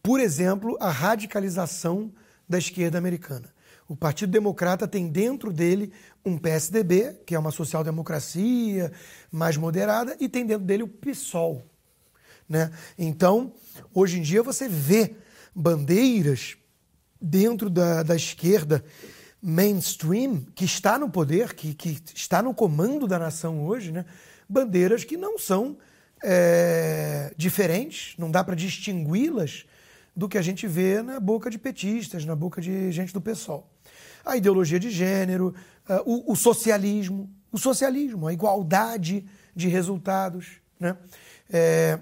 [0.02, 2.12] por exemplo, a radicalização
[2.50, 3.54] da esquerda americana.
[3.88, 5.94] O Partido Democrata tem dentro dele
[6.26, 8.92] um PSDB, que é uma social-democracia
[9.32, 11.64] mais moderada, e tem dentro dele o PSOL,
[12.48, 12.72] né?
[12.98, 13.54] Então,
[13.94, 15.16] hoje em dia você vê
[15.54, 16.58] bandeiras
[17.20, 18.84] dentro da, da esquerda
[19.42, 24.06] mainstream, que está no poder, que, que está no comando da nação hoje, né?
[24.50, 25.78] bandeiras que não são
[26.24, 29.66] é, diferentes, não dá para distingui-las
[30.16, 33.70] do que a gente vê na boca de petistas, na boca de gente do PSOL.
[34.24, 35.54] A ideologia de gênero,
[36.06, 40.54] o, o, socialismo, o socialismo, a igualdade de resultados.
[40.80, 40.98] Né?
[41.50, 42.00] É,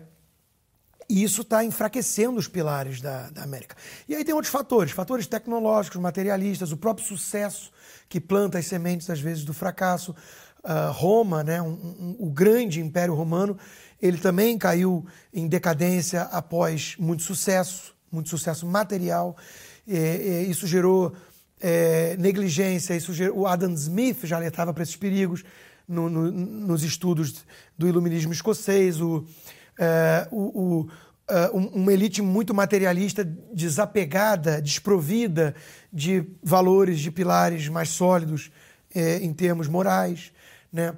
[1.09, 3.75] e isso está enfraquecendo os pilares da, da América.
[4.07, 7.71] E aí tem outros fatores, fatores tecnológicos, materialistas, o próprio sucesso
[8.07, 10.15] que planta as sementes, às vezes, do fracasso.
[10.63, 13.57] Uh, Roma, né, um, um, o grande Império Romano,
[14.01, 19.35] ele também caiu em decadência após muito sucesso, muito sucesso material.
[19.85, 21.13] E, e isso gerou
[21.59, 25.43] é, negligência, isso gerou, o Adam Smith já alertava para esses perigos
[25.87, 27.45] no, no, nos estudos
[27.77, 29.25] do iluminismo escocês, o
[29.79, 30.89] é, o, o,
[31.29, 35.55] é, uma elite muito materialista, desapegada, desprovida
[35.91, 38.51] de valores, de pilares mais sólidos
[38.93, 40.31] é, em termos morais.
[40.71, 40.93] Né?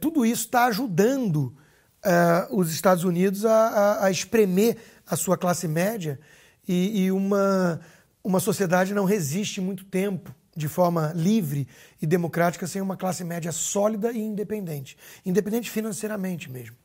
[0.00, 1.56] Tudo isso está ajudando
[2.04, 4.76] é, os Estados Unidos a, a, a, espremer
[5.06, 6.20] a sua classe média
[6.68, 7.80] e, e uma,
[8.22, 11.66] uma sociedade não resiste muito tempo de forma livre
[12.00, 14.98] e democrática sem uma classe média sólida e independente.
[15.24, 16.76] Independente financeiramente mesmo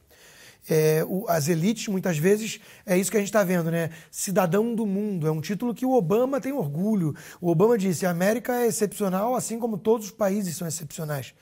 [0.70, 3.90] é, o, as elites, muitas vezes, é isso que a gente está vendo, né?
[4.12, 5.28] Cidadão do mundo.
[5.28, 7.16] É um título que o Obama tem orgulho.
[7.40, 11.34] O Obama disse: a América é excepcional, assim como todos os países são excepcionais.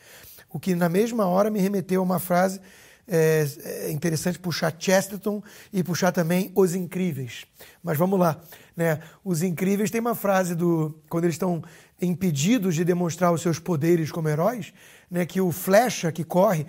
[0.50, 2.62] O que, na mesma hora, me remeteu a uma frase.
[3.08, 7.46] É, é interessante puxar Chesterton e puxar também Os Incríveis.
[7.84, 8.42] Mas vamos lá.
[8.76, 9.00] Né?
[9.24, 11.00] Os Incríveis tem uma frase do.
[11.10, 11.64] Quando eles estão
[12.02, 14.74] impedidos de demonstrar os seus poderes como heróis,
[15.10, 15.26] né?
[15.26, 16.66] que o flecha que corre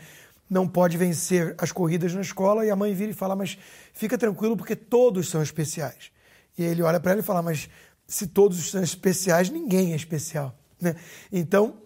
[0.48, 3.58] não pode vencer as corridas na escola e a mãe vira e fala: Mas
[3.92, 6.10] fica tranquilo porque todos são especiais.
[6.56, 7.68] E ele olha para ela e fala: Mas
[8.06, 10.56] se todos são especiais, ninguém é especial.
[10.80, 10.94] Né?
[11.32, 11.78] Então,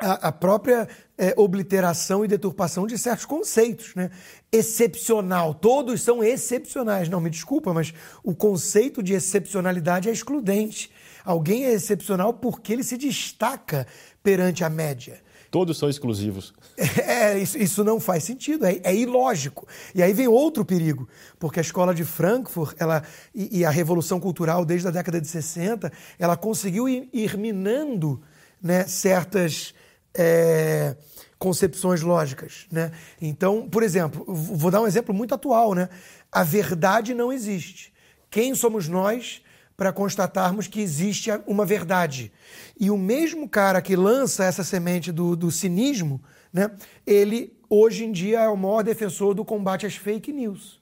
[0.00, 3.94] a, a própria é, obliteração e deturpação de certos conceitos.
[3.94, 4.10] Né?
[4.50, 7.08] Excepcional, todos são excepcionais.
[7.08, 10.90] Não, me desculpa, mas o conceito de excepcionalidade é excludente.
[11.24, 13.86] Alguém é excepcional porque ele se destaca
[14.22, 15.20] perante a média.
[15.50, 16.52] Todos são exclusivos.
[17.18, 19.66] É, isso, não faz sentido, é, é, ilógico.
[19.94, 21.08] E aí vem outro perigo,
[21.38, 23.02] porque a escola de Frankfurt ela,
[23.34, 28.22] e, e a revolução cultural desde a década de 60, ela conseguiu ir, ir minando
[28.62, 29.74] né, certas
[30.14, 30.96] é,
[31.38, 32.66] concepções lógicas.
[32.70, 32.92] Né?
[33.20, 35.74] Então, por exemplo, vou dar um exemplo muito atual.
[35.74, 35.88] Né?
[36.30, 37.92] A verdade não existe.
[38.30, 39.42] Quem somos nós
[39.78, 42.32] para constatarmos que existe uma verdade?
[42.78, 46.20] E o mesmo cara que lança essa semente do, do cinismo,
[46.52, 46.72] né,
[47.06, 50.80] ele hoje em dia é o maior defensor do combate às fake news.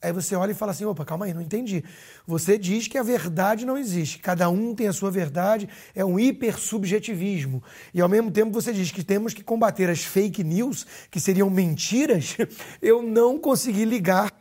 [0.00, 1.84] Aí você olha e fala assim: opa, calma aí, não entendi.
[2.26, 6.18] Você diz que a verdade não existe, cada um tem a sua verdade, é um
[6.18, 7.62] hipersubjetivismo.
[7.92, 11.50] E ao mesmo tempo você diz que temos que combater as fake news, que seriam
[11.50, 12.36] mentiras.
[12.80, 14.32] Eu não consegui ligar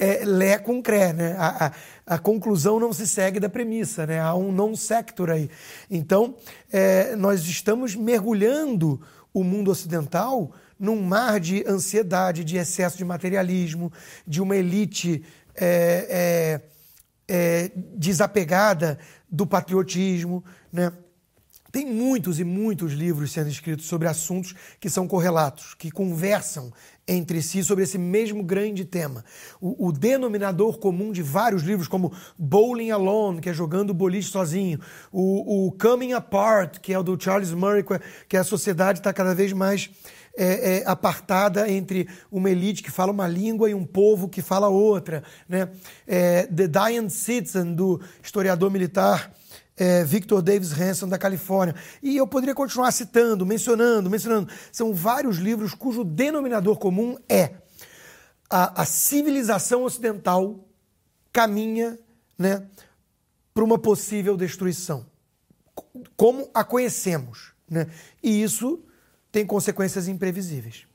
[0.00, 1.36] é, Lé com Cré, né?
[1.38, 4.18] A, a, a, conclusão não se segue da premissa, né?
[4.18, 5.50] Há um non-sector aí.
[5.90, 6.34] Então,
[6.72, 8.98] é, nós estamos mergulhando
[9.32, 13.92] o mundo ocidental num mar de ansiedade, de excesso de materialismo,
[14.26, 15.22] de uma elite
[15.54, 16.60] é,
[17.28, 18.98] é, é, desapegada
[19.30, 20.42] do patriotismo.
[20.72, 20.90] Né?
[21.70, 26.72] Tem muitos e muitos livros sendo escritos sobre assuntos que são correlatos, que conversam
[27.10, 29.24] entre si sobre esse mesmo grande tema.
[29.60, 34.78] O, o, denominador comum de vários livros, como Bowling Alone, que é jogando boliche sozinho,
[35.10, 37.84] o, o Coming Apart, que é o do Charles Murray,
[38.28, 39.90] que a sociedade está cada vez mais
[40.36, 44.68] é, é, apartada entre uma elite que fala uma língua e um povo que fala
[44.68, 45.24] outra.
[45.48, 45.68] Né?
[46.06, 49.32] É, The Dying Citizen, do historiador militar
[49.76, 51.74] é, Victor Davis Hanson, da Califórnia.
[52.02, 54.52] E eu poderia continuar citando, mencionando, mencionando.
[54.70, 57.54] São vários livros cujo denominador comum é
[58.48, 60.68] a, a civilização ocidental
[61.32, 61.98] caminha
[62.36, 62.66] né,
[63.54, 65.06] para uma possível destruição,
[66.16, 67.52] como a conhecemos.
[67.68, 67.86] Né?
[68.22, 68.84] E isso
[69.30, 70.89] tem consequências imprevisíveis.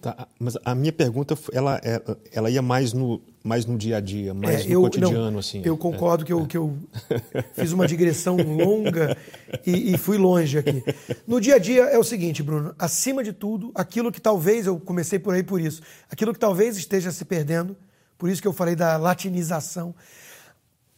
[0.00, 2.00] Tá, mas a minha pergunta ela, é,
[2.32, 5.38] ela ia mais no, mais no dia a dia, mais é, no eu, cotidiano, não,
[5.38, 5.60] assim.
[5.62, 6.46] Eu concordo é, que, eu, é.
[6.46, 6.74] que eu
[7.52, 9.14] fiz uma digressão longa
[9.66, 10.82] e, e, fui longe aqui.
[11.26, 14.80] No dia a dia é o seguinte, Bruno, acima de tudo, aquilo que talvez, eu
[14.80, 17.76] comecei por aí por isso, aquilo que talvez esteja se perdendo,
[18.16, 19.94] por isso que eu falei da latinização.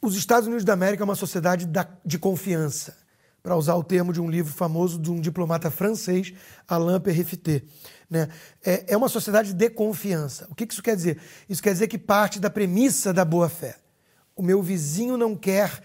[0.01, 3.03] Os Estados Unidos da América é uma sociedade da, de confiança
[3.43, 6.33] para usar o termo de um livro famoso de um diplomata francês,
[6.69, 7.65] Alain Périfitet.
[8.13, 8.29] Né?
[8.63, 10.47] É, é uma sociedade de confiança.
[10.51, 11.19] O que isso quer dizer?
[11.49, 13.77] Isso quer dizer que parte da premissa da boa-fé.
[14.37, 15.83] O meu vizinho não quer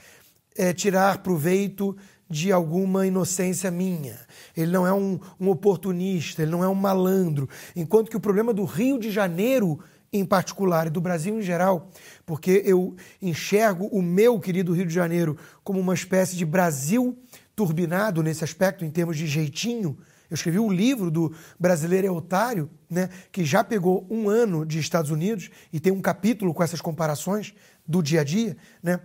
[0.58, 1.96] é, tirar proveito
[2.30, 4.20] de alguma inocência minha.
[4.58, 7.48] Ele não é um, um oportunista, ele não é um malandro.
[7.74, 9.80] Enquanto que o problema do Rio de Janeiro
[10.12, 11.90] em particular e do Brasil em geral,
[12.26, 17.18] porque eu enxergo o meu querido Rio de Janeiro como uma espécie de Brasil
[17.56, 19.98] turbinado nesse aspecto, em termos de jeitinho.
[20.30, 24.80] Eu escrevi um livro do Brasileiro é Otário, né, que já pegou um ano de
[24.80, 27.54] Estados Unidos e tem um capítulo com essas comparações
[27.88, 28.58] do dia a dia.
[28.84, 29.00] Né?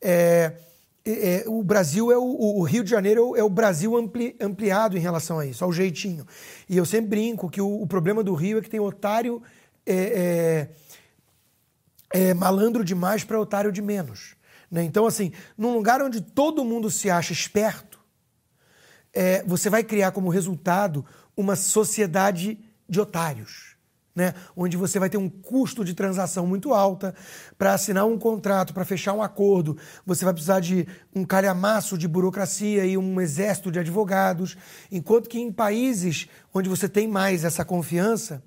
[0.00, 0.54] É,
[1.04, 5.00] é, o Brasil é o, o, Rio de Janeiro é o Brasil ampli, ampliado em
[5.00, 6.26] relação a isso, ao jeitinho.
[6.68, 9.42] E eu sempre brinco que o, o problema do Rio é que tem otário
[9.84, 10.68] é,
[12.14, 14.36] é, é malandro demais para otário de menos.
[14.70, 14.84] Né?
[14.84, 17.91] Então, assim, num lugar onde todo mundo se acha esperto,
[19.12, 21.04] é, você vai criar como resultado
[21.36, 23.72] uma sociedade de otários.
[24.14, 24.34] Né?
[24.54, 27.14] Onde você vai ter um custo de transação muito alta
[27.56, 32.06] para assinar um contrato, para fechar um acordo, você vai precisar de um calhamaço de
[32.06, 34.54] burocracia e um exército de advogados,
[34.90, 38.42] enquanto que em países onde você tem mais essa confiança,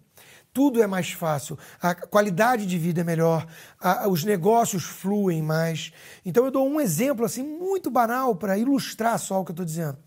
[0.54, 3.45] tudo é mais fácil, a qualidade de vida é melhor,
[3.78, 5.91] a, os negócios fluem mais.
[6.23, 9.65] Então eu dou um exemplo assim muito banal para ilustrar só o que eu estou
[9.65, 9.97] dizendo.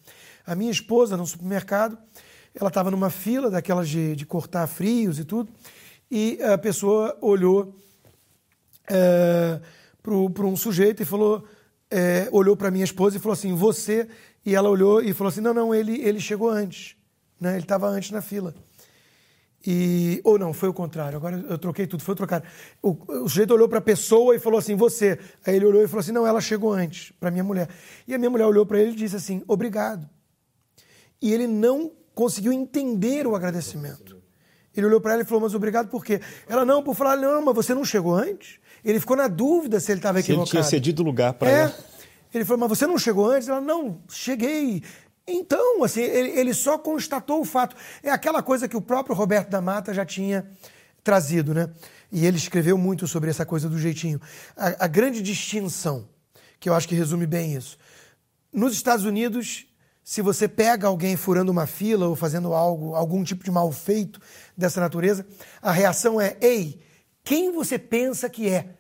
[0.49, 1.99] A minha esposa, no supermercado,
[2.55, 5.51] ela estava numa fila daquelas de, de, cortar frios e tudo,
[6.11, 7.77] e a pessoa olhou
[8.89, 9.61] é,
[10.03, 11.45] para um sujeito e falou,
[11.91, 14.09] é, olhou para minha esposa e falou assim, você,
[14.43, 16.97] e ela olhou e falou assim, não, não, ele, ele chegou antes,
[17.39, 17.51] né?
[17.51, 18.55] ele estava antes na fila.
[19.67, 22.43] E, ou não, foi o contrário, agora eu troquei tudo, foi trocar.
[22.81, 25.19] O, o sujeito olhou para a pessoa e falou assim, você.
[25.47, 27.69] Aí ele olhou e falou assim, não, ela chegou antes, para minha mulher.
[28.07, 30.09] E a minha mulher olhou para ele e disse assim, obrigado
[31.21, 34.19] e ele não conseguiu entender o agradecimento.
[34.77, 36.21] Ele olhou para ela e falou, mas obrigado por quê?
[36.49, 38.59] Ela, não, por falar, não, mas você não chegou antes?
[38.85, 40.49] Ele ficou na dúvida se ele estava equivocado.
[40.49, 41.61] Se ele tinha cedido lugar para é.
[41.63, 41.75] ela.
[42.33, 43.49] Ele falou, mas você não chegou antes?
[43.49, 44.83] Ela, não, cheguei.
[45.27, 47.75] Então, assim, ele, ele, só constatou o fato.
[48.03, 50.49] É aquela coisa que o próprio Roberto da Mata já tinha
[51.03, 51.71] trazido, né?
[52.11, 54.21] E ele escreveu muito sobre essa coisa do jeitinho.
[54.57, 56.09] A, a grande distinção,
[56.61, 57.77] que eu acho que resume bem isso.
[58.53, 59.67] Nos Estados Unidos,
[60.09, 64.19] se você pega alguém furando uma fila ou fazendo algo, algum tipo de mal feito
[64.57, 65.27] dessa natureza,
[65.61, 66.81] a reação é: ei,
[67.23, 68.71] quem você pensa que é?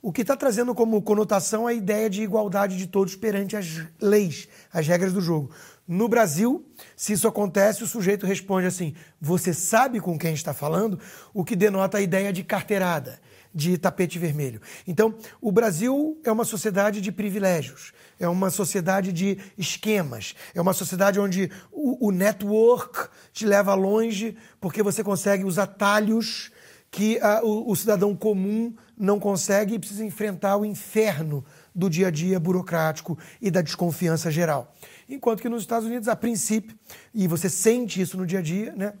[0.00, 4.48] O que está trazendo como conotação a ideia de igualdade de todos perante as leis,
[4.72, 5.50] as regras do jogo.
[5.86, 6.64] No Brasil,
[6.96, 10.98] se isso acontece, o sujeito responde assim: Você sabe com quem está falando?
[11.34, 13.20] O que denota a ideia de carteirada,
[13.54, 14.60] de tapete vermelho.
[14.86, 20.72] Então, o Brasil é uma sociedade de privilégios, é uma sociedade de esquemas, é uma
[20.72, 26.50] sociedade onde o, o network te leva longe porque você consegue os atalhos
[26.90, 32.08] que a, o, o cidadão comum não consegue e precisa enfrentar o inferno do dia
[32.08, 34.74] a dia burocrático e da desconfiança geral.
[35.08, 36.76] Enquanto que nos Estados Unidos, a princípio,
[37.14, 38.94] e você sente isso no dia a dia, né?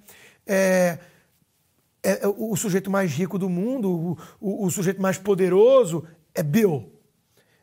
[0.46, 0.98] É,
[2.02, 6.42] é, é o sujeito mais rico do mundo, o, o, o, sujeito mais poderoso é
[6.42, 6.90] Bill,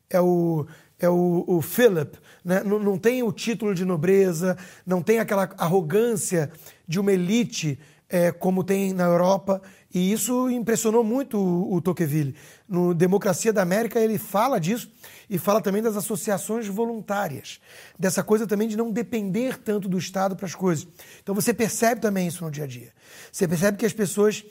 [0.10, 0.65] é o,
[1.00, 2.17] é o, o Philip.
[2.43, 2.63] Né?
[2.63, 6.52] Não, não tem o título de nobreza, não tem aquela arrogância
[6.88, 9.62] de uma elite é, como tem na Europa
[9.93, 12.36] e isso impressionou muito o, o Tocqueville.
[12.67, 14.91] No Democracia da América, ele fala disso
[15.30, 17.62] e fala também das associações voluntárias,
[17.97, 20.86] dessa coisa também de não depender tanto do Estado para as coisas.
[21.23, 22.93] Então você percebe também isso no dia a dia.
[23.32, 24.43] Você percebe que as pessoas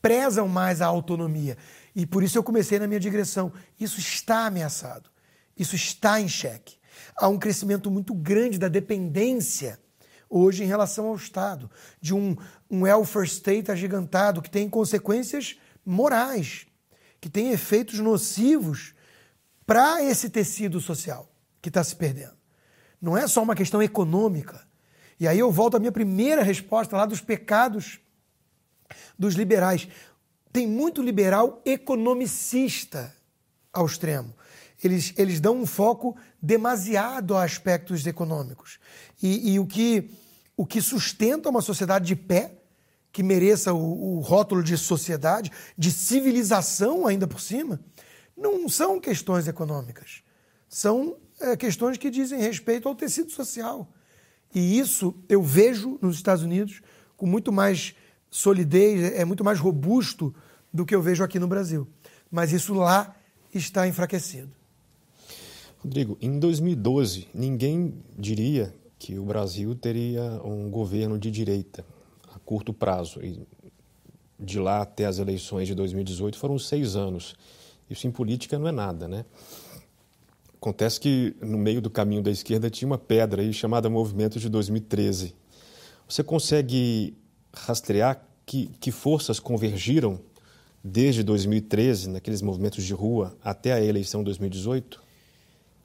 [0.00, 1.56] prezam mais a autonomia.
[1.96, 3.52] E por isso eu comecei na minha digressão.
[3.80, 5.10] Isso está ameaçado.
[5.56, 6.76] Isso está em xeque.
[7.16, 9.80] Há um crescimento muito grande da dependência
[10.28, 12.36] hoje em relação ao Estado, de um,
[12.70, 15.56] um welfare state agigantado que tem consequências
[15.86, 16.66] morais,
[17.24, 18.92] que tem efeitos nocivos
[19.64, 21.26] para esse tecido social
[21.62, 22.34] que está se perdendo.
[23.00, 24.62] Não é só uma questão econômica.
[25.18, 27.98] E aí eu volto à minha primeira resposta lá dos pecados
[29.18, 29.88] dos liberais.
[30.52, 33.16] Tem muito liberal economicista
[33.72, 34.34] ao extremo.
[34.84, 38.78] Eles, eles dão um foco demasiado a aspectos econômicos.
[39.22, 40.10] E, e o que
[40.58, 42.52] o que sustenta uma sociedade de pé,
[43.14, 47.80] que mereça o, o rótulo de sociedade, de civilização ainda por cima,
[48.36, 50.24] não são questões econômicas.
[50.68, 53.88] São é, questões que dizem respeito ao tecido social.
[54.52, 56.82] E isso eu vejo nos Estados Unidos
[57.16, 57.94] com muito mais
[58.28, 60.34] solidez, é muito mais robusto
[60.72, 61.86] do que eu vejo aqui no Brasil.
[62.28, 63.14] Mas isso lá
[63.54, 64.50] está enfraquecido.
[65.78, 71.84] Rodrigo, em 2012, ninguém diria que o Brasil teria um governo de direita
[72.44, 73.20] curto prazo.
[73.22, 73.46] E
[74.38, 77.34] de lá até as eleições de 2018 foram seis anos.
[77.88, 79.24] Isso em política não é nada, né?
[80.56, 84.48] Acontece que no meio do caminho da esquerda tinha uma pedra aí chamada Movimento de
[84.48, 85.34] 2013.
[86.08, 87.14] Você consegue
[87.52, 90.18] rastrear que, que forças convergiram
[90.82, 95.02] desde 2013, naqueles movimentos de rua, até a eleição de 2018?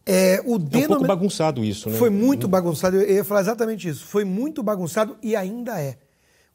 [0.05, 0.81] É, o denom...
[0.81, 1.97] é um pouco bagunçado isso, né?
[1.97, 4.05] Foi muito bagunçado, eu ia falar exatamente isso.
[4.05, 5.97] Foi muito bagunçado e ainda é.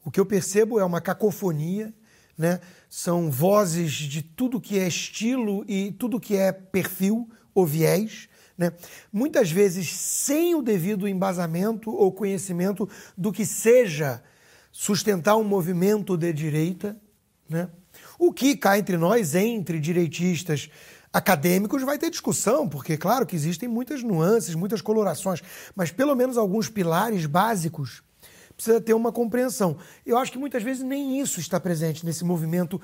[0.05, 1.95] O que eu percebo é uma cacofonia,
[2.37, 2.61] né?
[2.89, 8.73] São vozes de tudo que é estilo e tudo que é perfil ou viés, né?
[9.13, 14.23] Muitas vezes sem o devido embasamento ou conhecimento do que seja
[14.71, 16.97] sustentar um movimento de direita,
[17.49, 17.69] né?
[18.19, 20.69] O que cá entre nós, entre direitistas,
[21.13, 25.41] acadêmicos vai ter discussão, porque claro que existem muitas nuances, muitas colorações,
[25.75, 28.03] mas pelo menos alguns pilares básicos
[28.57, 29.77] precisa ter uma compreensão.
[30.05, 32.81] Eu acho que muitas vezes nem isso está presente nesse movimento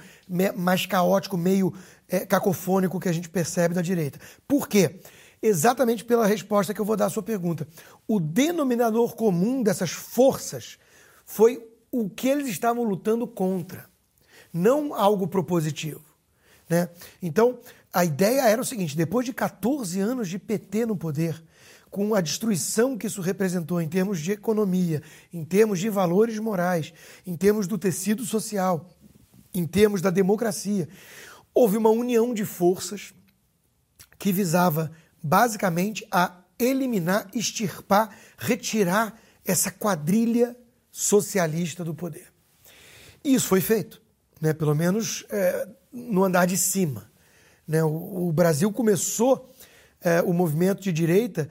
[0.56, 1.72] mais caótico, meio
[2.08, 4.18] é, cacofônico que a gente percebe da direita.
[4.46, 5.00] Por quê?
[5.42, 7.66] Exatamente pela resposta que eu vou dar à sua pergunta.
[8.06, 10.78] O denominador comum dessas forças
[11.24, 13.88] foi o que eles estavam lutando contra,
[14.52, 16.04] não algo propositivo.
[16.68, 16.88] Né?
[17.22, 17.58] Então,
[17.92, 21.42] a ideia era o seguinte: depois de 14 anos de PT no poder,
[21.90, 26.94] com a destruição que isso representou em termos de economia, em termos de valores morais,
[27.26, 28.88] em termos do tecido social,
[29.52, 30.88] em termos da democracia,
[31.52, 33.12] houve uma união de forças
[34.18, 34.92] que visava
[35.22, 40.56] basicamente a eliminar, extirpar, retirar essa quadrilha
[40.92, 42.26] socialista do poder.
[43.24, 44.00] E isso foi feito,
[44.40, 44.52] né?
[44.52, 47.10] pelo menos é, no andar de cima.
[47.66, 47.82] Né?
[47.82, 49.50] O, o Brasil começou
[50.00, 51.48] é, o movimento de direita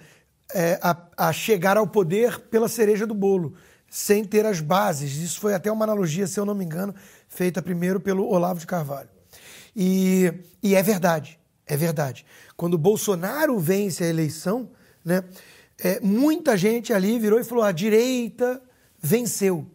[0.54, 3.54] é, a, a, chegar ao poder pela cereja do bolo,
[3.90, 5.18] sem ter as bases.
[5.18, 6.94] Isso foi até uma analogia, se eu não me engano,
[7.28, 9.10] feita primeiro pelo Olavo de Carvalho.
[9.76, 12.26] E, e é verdade, é verdade.
[12.58, 14.70] Quando Bolsonaro vence a eleição,
[15.06, 15.24] né,
[15.82, 18.62] é, muita gente ali virou e falou: a direita
[19.02, 19.66] venceu.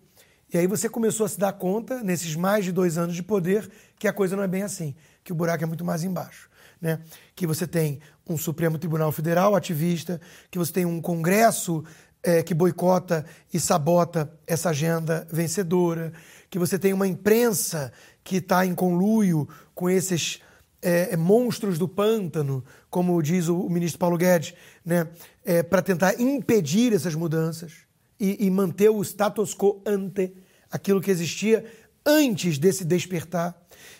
[0.52, 3.68] E aí você começou a se dar conta, nesses mais de dois anos de poder,
[3.98, 4.94] que a coisa não é bem assim,
[5.24, 6.48] que o buraco é muito mais embaixo.
[6.80, 7.00] Né?
[7.34, 7.98] Que você tem
[8.28, 10.20] um Supremo Tribunal Federal ativista,
[10.50, 11.84] que você tem um Congresso
[12.22, 16.12] é, que boicota e sabota essa agenda vencedora,
[16.48, 20.40] que você tem uma imprensa que está em conluio com esses
[20.80, 24.54] é, monstros do pântano, como diz o, ministro Paulo Guedes,
[24.84, 25.08] né?
[25.44, 27.72] É, para tentar impedir essas mudanças
[28.18, 30.34] e, e manter o status quo ante,
[30.70, 31.64] aquilo que existia
[32.04, 33.54] antes desse despertar.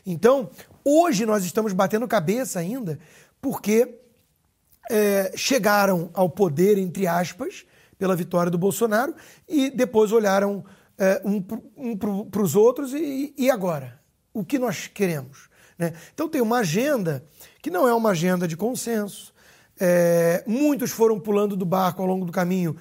[0.06, 0.50] Então,
[0.84, 2.98] hoje nós estamos batendo cabeça ainda
[3.40, 4.03] porque
[4.90, 7.64] é, chegaram ao poder, entre aspas,
[7.98, 9.14] pela vitória do Bolsonaro
[9.48, 10.64] e depois olharam
[10.98, 11.42] é, um,
[11.76, 14.00] um para os outros e, e agora?
[14.32, 15.48] O que nós queremos?
[15.78, 15.92] Né?
[16.12, 17.24] Então tem uma agenda
[17.62, 19.32] que não é uma agenda de consenso.
[19.78, 22.76] É, muitos foram pulando do barco ao longo do caminho,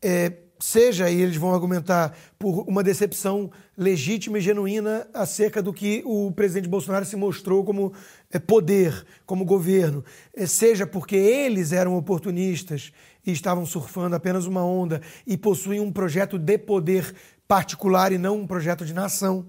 [0.00, 0.32] é,
[0.62, 6.30] seja, e eles vão argumentar, por uma decepção legítima e genuína acerca do que o
[6.30, 7.92] presidente Bolsonaro se mostrou como
[8.30, 12.92] é, poder, como governo, é, seja porque eles eram oportunistas
[13.26, 17.12] e estavam surfando apenas uma onda e possuem um projeto de poder
[17.48, 19.44] particular e não um projeto de nação.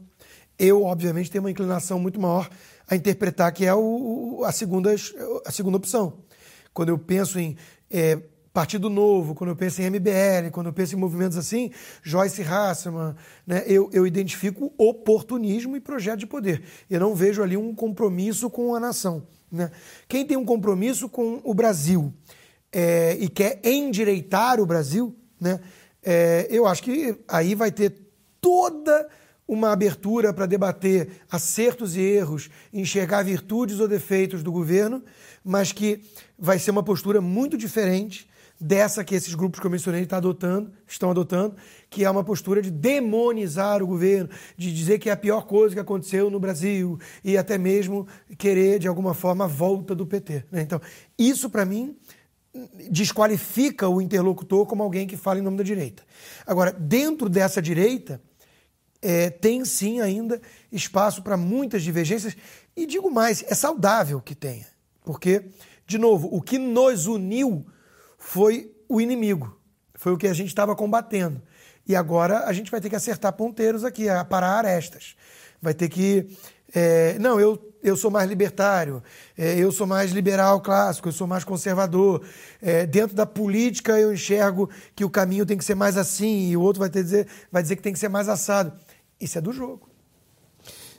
[0.58, 2.50] Eu, obviamente, tenho uma inclinação muito maior
[2.88, 4.94] a interpretar que é o, a, segunda,
[5.46, 6.18] a segunda opção.
[6.74, 7.56] Quando eu penso em
[7.90, 8.20] é,
[8.54, 11.72] Partido Novo, quando eu penso em MBL, quando eu penso em movimentos assim,
[12.04, 13.16] Joyce Hasselman,
[13.48, 16.62] né, eu, eu identifico oportunismo e projeto de poder.
[16.88, 19.26] Eu não vejo ali um compromisso com a nação.
[19.52, 19.72] Né?
[20.08, 22.14] Quem tem um compromisso com o Brasil
[22.72, 25.60] é, e quer endireitar o Brasil, né,
[26.04, 27.96] é, eu acho que aí vai ter
[28.40, 29.10] toda
[29.48, 35.04] uma abertura para debater acertos e erros, enxergar virtudes ou defeitos do governo,
[35.44, 36.02] mas que
[36.38, 38.32] vai ser uma postura muito diferente
[38.64, 41.56] dessa que esses grupos que eu mencionei tá adotando, estão adotando,
[41.90, 45.76] que é uma postura de demonizar o governo, de dizer que é a pior coisa
[45.76, 48.08] que aconteceu no Brasil e até mesmo
[48.38, 50.46] querer, de alguma forma, a volta do PT.
[50.50, 50.62] Né?
[50.62, 50.80] Então,
[51.20, 51.98] isso, para mim,
[52.90, 56.02] desqualifica o interlocutor como alguém que fala em nome da direita.
[56.48, 58.22] Agora, dentro dessa direita,
[59.02, 60.42] é, tem sim ainda
[60.72, 62.38] espaço para muitas divergências,
[62.78, 64.68] e digo mais, é saudável que tenha,
[65.04, 65.44] porque,
[65.86, 67.66] de novo, o que nos uniu
[68.24, 69.60] foi o inimigo,
[69.94, 71.42] foi o que a gente estava combatendo.
[71.86, 75.16] E agora a gente vai ter que acertar ponteiros aqui, parar arestas.
[75.62, 76.26] Vai ter que.
[76.74, 79.04] É, não, eu, eu sou mais libertário,
[79.38, 82.26] é, eu sou mais liberal clássico, eu sou mais conservador.
[82.62, 86.58] É, dentro da política eu enxergo que o caminho tem que ser mais assim, e
[86.58, 88.74] o outro vai, ter dizer, vai dizer que tem que ser mais assado.
[89.20, 89.90] Isso é do jogo.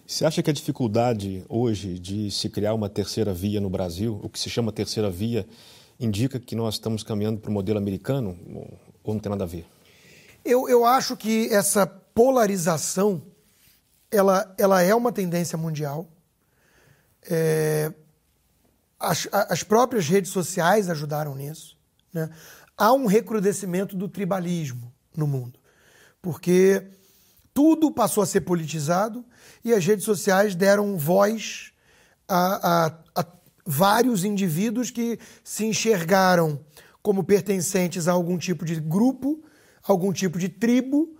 [0.07, 4.29] Você acha que a dificuldade hoje de se criar uma terceira via no Brasil, o
[4.29, 5.47] que se chama terceira via,
[5.99, 8.39] indica que nós estamos caminhando para o modelo americano
[9.03, 9.67] ou não tem nada a ver?
[10.45, 13.23] Eu, eu acho que essa polarização
[14.11, 16.09] ela, ela é uma tendência mundial.
[17.29, 17.93] É,
[18.99, 21.77] as, as próprias redes sociais ajudaram nisso.
[22.13, 22.31] Né?
[22.77, 25.59] Há um recrudescimento do tribalismo no mundo,
[26.21, 26.85] porque
[27.53, 29.25] tudo passou a ser politizado
[29.65, 31.73] e as redes sociais deram voz
[32.29, 33.27] a, a, a
[33.65, 36.61] vários indivíduos que se enxergaram
[37.03, 39.43] como pertencentes a algum tipo de grupo,
[39.83, 41.17] algum tipo de tribo,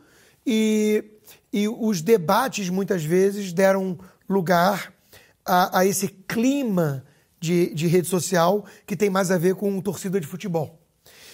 [0.47, 1.05] e,
[1.53, 4.93] e os debates muitas vezes deram lugar
[5.45, 7.05] a, a esse clima
[7.41, 10.81] de, de, rede social que tem mais a ver com torcida de futebol.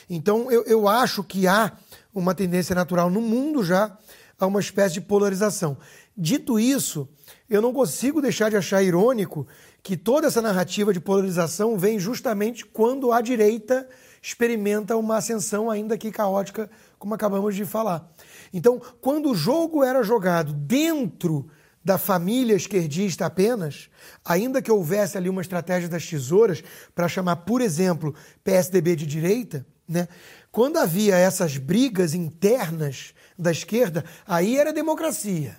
[0.09, 1.77] Então eu, eu acho que há
[2.13, 3.97] uma tendência natural no mundo já
[4.39, 5.77] a uma espécie de polarização.
[6.17, 7.09] Dito isso,
[7.49, 9.47] eu não consigo deixar de achar irônico
[9.83, 13.89] que toda essa narrativa de polarização vem justamente quando a direita
[14.23, 18.13] experimenta uma ascensão ainda que caótica, como acabamos de falar.
[18.53, 21.49] Então, quando o jogo era jogado dentro
[21.83, 23.89] da família esquerdista apenas,
[24.23, 26.63] ainda que houvesse ali uma estratégia das tesouras
[26.95, 28.15] para chamar, por exemplo,
[28.45, 30.07] PSDB de direita, né?
[30.53, 35.57] Quando havia essas brigas internas da esquerda, aí era democracia,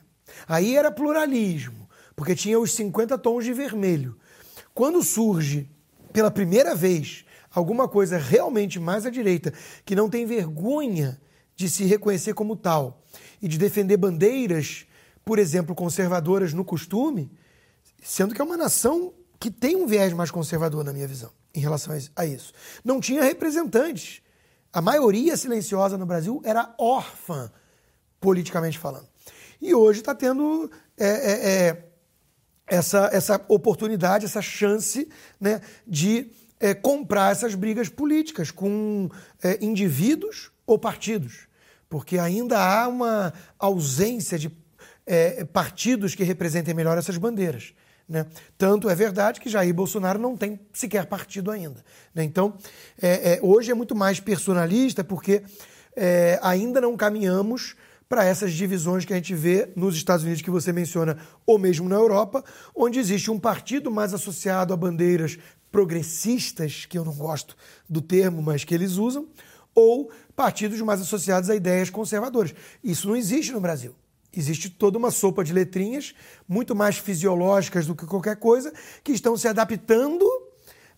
[0.47, 1.80] aí era pluralismo,
[2.21, 4.15] porque tinha os 50 tons de vermelho.
[4.75, 5.67] Quando surge
[6.13, 9.51] pela primeira vez alguma coisa realmente mais à direita,
[9.83, 11.19] que não tem vergonha
[11.55, 13.01] de se reconhecer como tal
[13.41, 14.85] e de defender bandeiras,
[15.25, 17.31] por exemplo, conservadoras no costume,
[18.03, 21.59] sendo que é uma nação que tem um viés mais conservador, na minha visão, em
[21.59, 22.53] relação a isso.
[22.85, 24.21] Não tinha representantes.
[24.71, 27.51] A maioria silenciosa no Brasil era órfã,
[28.19, 29.09] politicamente falando.
[29.59, 31.90] E hoje está tendo é, é, é,
[32.71, 35.05] essa, essa oportunidade, essa chance
[35.39, 39.09] né, de é, comprar essas brigas políticas com
[39.43, 41.49] é, indivíduos ou partidos,
[41.89, 44.49] porque ainda há uma ausência de
[45.05, 47.73] é, partidos que representem melhor essas bandeiras.
[48.07, 48.25] Né?
[48.57, 51.83] Tanto é verdade que Jair Bolsonaro não tem sequer partido ainda.
[52.15, 52.23] Né?
[52.23, 52.53] Então,
[53.01, 55.43] é, é, hoje é muito mais personalista, porque
[55.93, 57.75] é, ainda não caminhamos
[58.11, 61.87] para essas divisões que a gente vê nos Estados Unidos, que você menciona, ou mesmo
[61.87, 62.43] na Europa,
[62.75, 65.39] onde existe um partido mais associado a bandeiras
[65.71, 67.55] progressistas, que eu não gosto
[67.89, 69.29] do termo, mas que eles usam,
[69.73, 72.53] ou partidos mais associados a ideias conservadoras.
[72.83, 73.95] Isso não existe no Brasil.
[74.35, 76.13] Existe toda uma sopa de letrinhas,
[76.45, 78.73] muito mais fisiológicas do que qualquer coisa,
[79.05, 80.25] que estão se adaptando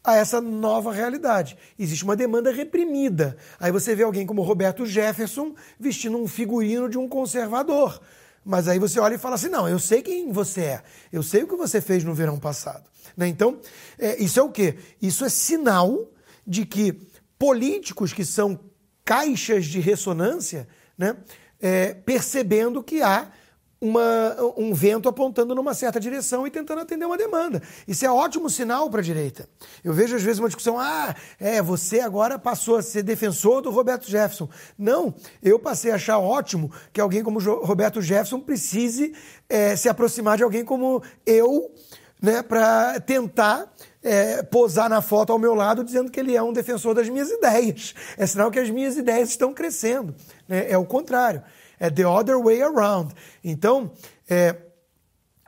[0.03, 1.57] a essa nova realidade.
[1.79, 3.37] Existe uma demanda reprimida.
[3.59, 8.01] Aí você vê alguém como Roberto Jefferson vestindo um figurino de um conservador.
[8.45, 11.43] Mas aí você olha e fala assim: não, eu sei quem você é, eu sei
[11.43, 12.83] o que você fez no verão passado.
[13.15, 13.27] Né?
[13.27, 13.59] Então,
[13.97, 14.77] é, isso é o quê?
[15.01, 16.11] Isso é sinal
[16.45, 16.93] de que
[17.39, 18.59] políticos que são
[19.05, 21.17] caixas de ressonância, né,
[21.61, 23.31] é, percebendo que há
[23.83, 27.61] uma, um vento apontando numa certa direção e tentando atender uma demanda.
[27.85, 29.49] Isso é ótimo sinal para a direita.
[29.83, 33.69] Eu vejo às vezes uma discussão: ah, é, você agora passou a ser defensor do
[33.69, 34.47] Roberto Jefferson.
[34.77, 39.13] Não, eu passei a achar ótimo que alguém como Roberto Jefferson precise
[39.49, 41.69] é, se aproximar de alguém como eu,
[42.21, 43.69] né, para tentar
[44.01, 47.29] é, posar na foto ao meu lado dizendo que ele é um defensor das minhas
[47.29, 47.93] ideias.
[48.17, 50.15] É sinal que as minhas ideias estão crescendo.
[50.47, 50.67] Né?
[50.69, 51.43] É o contrário.
[51.79, 53.13] É the other way around.
[53.43, 53.91] Então,
[54.29, 54.55] é,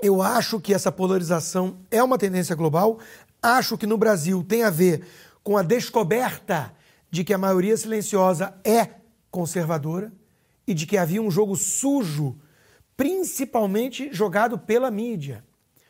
[0.01, 2.99] eu acho que essa polarização é uma tendência global.
[3.41, 5.05] Acho que no Brasil tem a ver
[5.43, 6.73] com a descoberta
[7.09, 8.89] de que a maioria silenciosa é
[9.31, 10.11] conservadora
[10.67, 12.35] e de que havia um jogo sujo,
[12.97, 15.43] principalmente jogado pela mídia,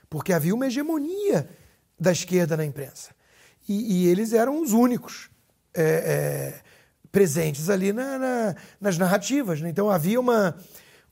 [0.09, 1.49] porque havia uma hegemonia
[1.99, 3.11] da esquerda na imprensa.
[3.67, 5.29] E, e eles eram os únicos.
[5.73, 6.61] É, é,
[7.15, 9.61] presentes ali na, na, nas narrativas.
[9.61, 9.69] Né?
[9.69, 10.53] Então havia uma,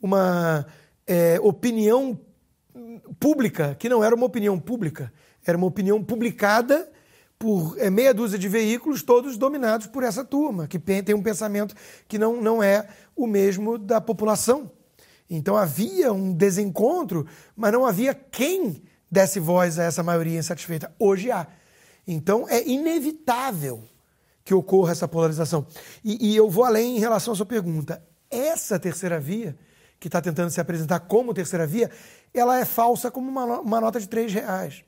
[0.02, 0.68] uma
[1.08, 2.20] é, opinião
[3.18, 5.14] pública, que não era uma opinião pública,
[5.46, 6.92] era uma opinião publicada
[7.40, 11.74] por é, meia dúzia de veículos, todos dominados por essa turma, que tem um pensamento
[12.06, 12.86] que não, não é
[13.16, 14.70] o mesmo da população.
[15.30, 17.26] Então havia um desencontro,
[17.56, 20.94] mas não havia quem desse voz a essa maioria insatisfeita.
[21.00, 21.48] Hoje há.
[22.06, 23.86] Então é inevitável
[24.44, 25.66] que ocorra essa polarização.
[26.04, 28.04] E, e eu vou além em relação à sua pergunta.
[28.30, 29.58] Essa terceira via,
[30.00, 31.90] que está tentando se apresentar como terceira via,
[32.34, 34.84] ela é falsa como uma, uma nota de três reais.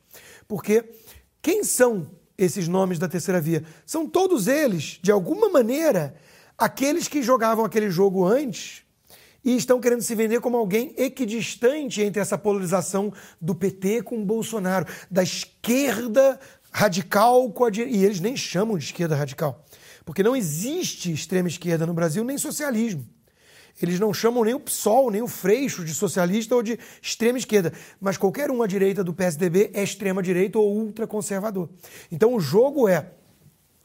[0.47, 0.83] Porque
[1.41, 3.63] quem são esses nomes da terceira via?
[3.85, 6.15] São todos eles, de alguma maneira,
[6.57, 8.83] aqueles que jogavam aquele jogo antes
[9.45, 14.25] e estão querendo se vender como alguém equidistante entre essa polarização do PT com o
[14.25, 16.39] Bolsonaro, da esquerda
[16.75, 17.97] radical com a direita.
[17.97, 19.63] E eles nem chamam de esquerda radical.
[20.03, 23.07] Porque não existe extrema esquerda no Brasil, nem socialismo.
[23.81, 27.71] Eles não chamam nem o PSOL, nem o Freixo de socialista ou de extrema esquerda.
[27.99, 31.69] Mas qualquer um à direita do PSDB é extrema direita ou ultraconservador.
[32.11, 33.09] Então o jogo é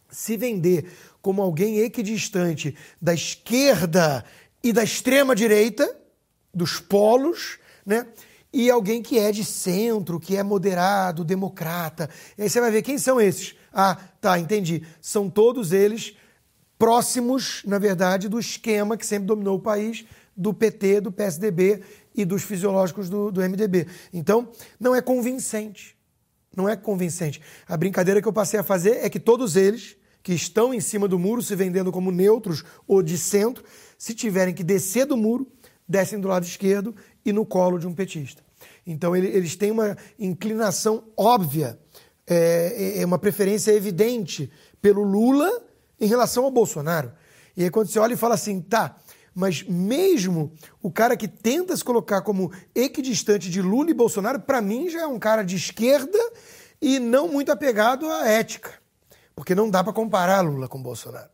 [0.09, 0.91] se vender
[1.23, 4.25] como alguém equidistante da esquerda
[4.65, 5.97] e da extrema direita,
[6.53, 8.07] dos polos, né?
[8.53, 12.11] E alguém que é de centro, que é moderado, democrata.
[12.37, 13.55] E aí você vai ver quem são esses.
[13.73, 14.85] Ah, tá, entendi.
[15.01, 16.15] São todos eles
[16.79, 20.05] próximos, na verdade, do esquema que sempre dominou o país,
[20.37, 21.83] do PT, do PSDB
[22.15, 23.87] e dos fisiológicos do, do MDB.
[24.13, 24.49] Então,
[24.81, 25.97] não é convincente.
[26.57, 27.41] Não é convincente.
[27.69, 31.07] A brincadeira que eu passei a fazer é que todos eles, que estão em cima
[31.07, 33.63] do muro, se vendendo como neutros ou de centro,
[33.97, 35.47] se tiverem que descer do muro,
[35.87, 36.95] descem do lado esquerdo
[37.25, 38.43] e no colo de um petista.
[38.87, 41.79] Então, ele, eles têm uma inclinação óbvia,
[42.27, 44.51] é, é, é uma preferência evidente
[44.81, 45.51] pelo Lula
[46.01, 47.13] em relação ao Bolsonaro.
[47.57, 48.97] E aí, quando você olha e fala assim, tá,
[49.35, 50.53] mas mesmo
[50.83, 55.03] o cara que tenta se colocar como equidistante de Lula e Bolsonaro, para mim já
[55.03, 56.19] é um cara de esquerda
[56.81, 58.73] e não muito apegado à ética.
[59.35, 61.31] Porque não dá para comparar Lula com Bolsonaro.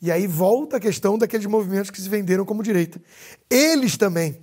[0.00, 3.00] E aí volta a questão daqueles movimentos que se venderam como direita.
[3.50, 4.38] Eles também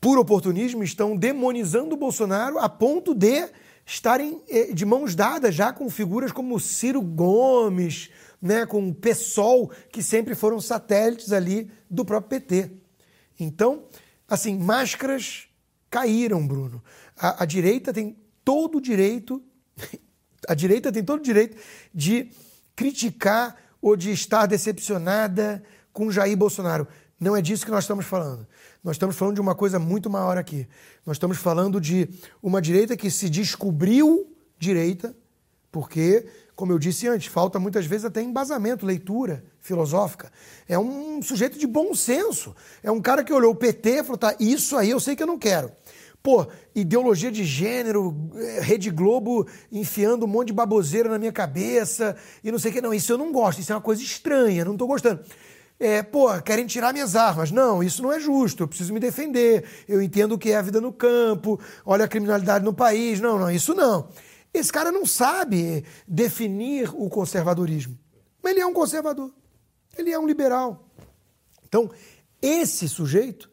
[0.00, 3.48] por oportunismo, estão demonizando o Bolsonaro a ponto de
[3.84, 9.70] estarem eh, de mãos dadas já com figuras como Ciro Gomes, né, com o PSOL,
[9.90, 12.70] que sempre foram satélites ali do próprio PT.
[13.40, 13.84] Então,
[14.28, 15.48] assim, máscaras
[15.90, 16.82] caíram, Bruno.
[17.16, 19.42] A, a direita tem todo o direito,
[20.46, 21.56] a direita tem todo o direito
[21.92, 22.30] de
[22.76, 26.86] criticar ou de estar decepcionada com Jair Bolsonaro.
[27.18, 28.46] Não é disso que nós estamos falando.
[28.82, 30.66] Nós estamos falando de uma coisa muito maior aqui.
[31.04, 32.08] Nós estamos falando de
[32.42, 35.14] uma direita que se descobriu direita
[35.70, 36.26] Porque,
[36.56, 40.32] como eu disse antes, falta muitas vezes até embasamento, leitura filosófica.
[40.66, 42.56] É um sujeito de bom senso.
[42.82, 45.22] É um cara que olhou o PT e falou: tá, isso aí eu sei que
[45.22, 45.70] eu não quero.
[46.22, 52.16] Pô, ideologia de gênero, eh, Rede Globo enfiando um monte de baboseira na minha cabeça
[52.42, 52.80] e não sei o que.
[52.80, 55.20] Não, isso eu não gosto, isso é uma coisa estranha, não estou gostando.
[55.80, 57.50] É, pô, querem tirar minhas armas.
[57.50, 59.64] Não, isso não é justo, eu preciso me defender.
[59.86, 63.20] Eu entendo o que é a vida no campo, olha a criminalidade no país.
[63.20, 64.08] Não, não, isso não.
[64.52, 67.96] Esse cara não sabe definir o conservadorismo.
[68.42, 69.32] Mas ele é um conservador.
[69.96, 70.88] Ele é um liberal.
[71.64, 71.90] Então,
[72.40, 73.50] esse sujeito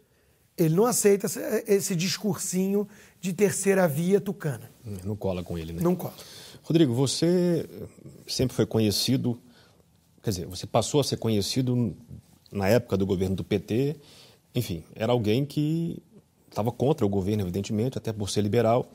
[0.58, 1.28] ele não aceita
[1.68, 2.88] esse discursinho
[3.20, 4.72] de terceira via tucana.
[5.04, 5.82] Não cola com ele, né?
[5.82, 6.14] Não cola.
[6.64, 7.68] Rodrigo, você
[8.28, 9.40] sempre foi conhecido,
[10.26, 11.96] quer dizer, você passou a ser conhecido
[12.52, 13.96] na época do governo do PT,
[14.56, 16.02] enfim, era alguém que
[16.50, 18.90] estava contra o governo, evidentemente, até por ser liberal.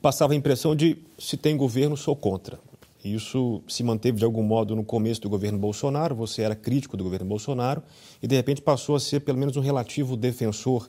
[0.00, 2.58] Passava a impressão de se tem governo, sou contra.
[3.04, 7.04] Isso se manteve de algum modo no começo do governo Bolsonaro, você era crítico do
[7.04, 7.82] governo Bolsonaro
[8.22, 10.88] e de repente passou a ser pelo menos um relativo defensor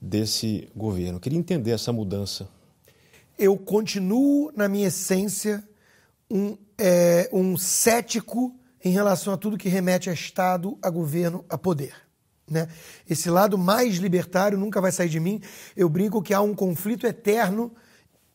[0.00, 1.16] desse governo.
[1.16, 2.48] Eu queria entender essa mudança.
[3.36, 5.66] Eu continuo, na minha essência,
[6.30, 11.58] um, é, um cético em relação a tudo que remete a Estado, a governo, a
[11.58, 11.94] poder.
[12.50, 12.66] Né?
[13.08, 15.40] Esse lado mais libertário nunca vai sair de mim.
[15.76, 17.72] Eu brinco que há um conflito eterno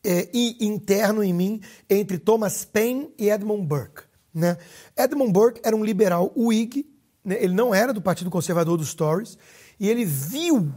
[0.04, 4.02] é, e interno em mim entre Thomas Paine e Edmund Burke.
[4.32, 4.56] Né?
[4.96, 6.86] Edmund Burke era um liberal Whig,
[7.24, 7.36] né?
[7.40, 9.36] ele não era do Partido Conservador dos Tories,
[9.78, 10.72] e ele viu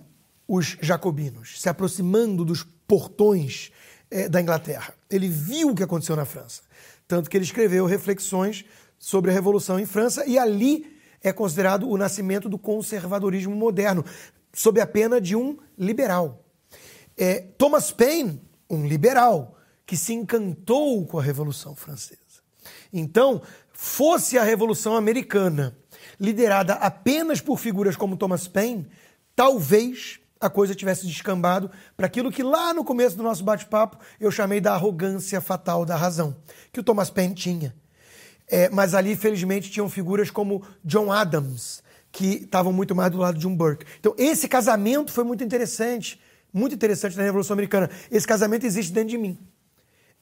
[0.47, 3.71] os jacobinos se aproximando dos portões
[4.09, 4.93] é, da Inglaterra.
[5.09, 6.61] Ele viu o que aconteceu na França.
[7.07, 8.65] Tanto que ele escreveu reflexões
[8.99, 14.05] sobre a Revolução em França, e ali é considerado o nascimento do conservadorismo moderno,
[14.53, 16.45] sob a pena de um liberal.
[17.17, 22.19] É, Thomas Paine um liberal que se encantou com a Revolução Francesa.
[22.93, 23.41] Então,
[23.73, 25.75] fosse a Revolução Americana
[26.19, 28.87] liderada apenas por figuras como Thomas Paine,
[29.35, 34.31] talvez a coisa tivesse descambado para aquilo que lá no começo do nosso bate-papo eu
[34.31, 36.35] chamei da arrogância fatal da razão,
[36.71, 37.75] que o Thomas Paine tinha.
[38.49, 43.37] É, mas ali, felizmente, tinham figuras como John Adams, que estavam muito mais do lado
[43.37, 43.85] de um Burke.
[43.99, 46.19] Então, esse casamento foi muito interessante
[46.53, 47.89] muito interessante na Revolução Americana.
[48.11, 49.37] Esse casamento existe dentro de mim.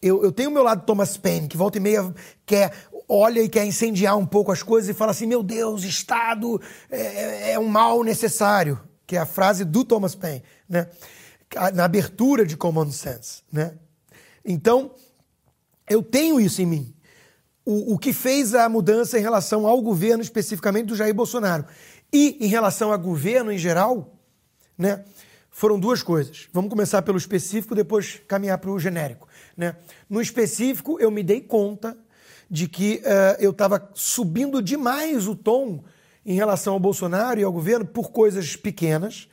[0.01, 2.13] Eu, eu tenho o meu lado Thomas Paine, que volta e meia
[2.45, 2.71] quer,
[3.07, 7.01] olha e quer incendiar um pouco as coisas e fala assim: meu Deus, Estado é,
[7.01, 10.87] é, é um mal necessário, que é a frase do Thomas Paine, né?
[11.73, 13.41] na abertura de Common Sense.
[13.51, 13.73] Né?
[14.45, 14.91] Então,
[15.89, 16.93] eu tenho isso em mim.
[17.69, 21.65] O, o que fez a mudança em relação ao governo, especificamente do Jair Bolsonaro,
[22.13, 24.15] e em relação a governo em geral,
[24.77, 25.03] né?
[25.51, 26.47] foram duas coisas.
[26.53, 29.27] Vamos começar pelo específico, depois caminhar para o genérico.
[29.57, 29.75] Né?
[30.09, 31.97] No específico, eu me dei conta
[32.49, 35.83] de que uh, eu estava subindo demais o tom
[36.25, 39.27] em relação ao Bolsonaro e ao governo por coisas pequenas,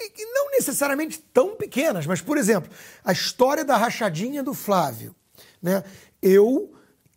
[0.00, 2.68] e não necessariamente tão pequenas, mas, por exemplo,
[3.04, 5.14] a história da rachadinha do Flávio.
[5.62, 5.84] Né?
[6.20, 6.72] Eu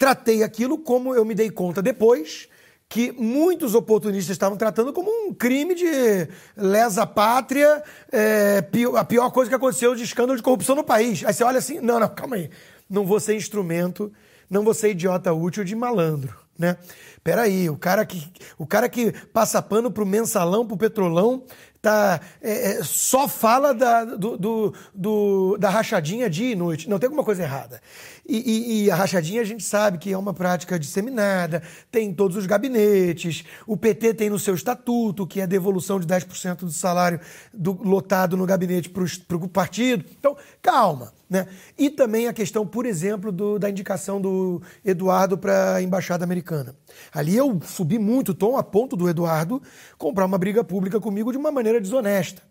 [0.06, 2.48] tratei aquilo como eu me dei conta depois
[2.88, 7.82] que muitos oportunistas estavam tratando como um crime de lesa pátria,
[8.12, 8.64] é,
[8.96, 11.24] a pior coisa que aconteceu de escândalo de corrupção no país.
[11.26, 12.52] Aí você olha assim, não, não, calma aí,
[12.88, 14.14] não vou ser instrumento,
[14.48, 16.78] não vou ser idiota útil de malandro, né?
[17.24, 21.44] Peraí, o cara que, o cara que passa pano pro mensalão, pro petrolão,
[21.86, 26.90] tá, é, é, só fala da, do, do, do, da rachadinha dia e noite.
[26.90, 27.80] Não, tem alguma coisa errada.
[28.28, 31.62] E, e, e, a rachadinha a gente sabe que é uma prática disseminada,
[31.92, 36.00] tem em todos os gabinetes, o PT tem no seu estatuto, que é a devolução
[36.00, 37.20] de 10% do salário
[37.54, 40.04] do, lotado no gabinete para o partido.
[40.18, 41.14] Então, calma.
[41.28, 41.48] Né?
[41.76, 46.76] E também a questão, por exemplo, do, da indicação do Eduardo para a Embaixada Americana.
[47.12, 49.62] Ali eu subi muito o tom a ponto do Eduardo
[49.98, 52.42] comprar uma briga pública comigo de uma maneira desonesta.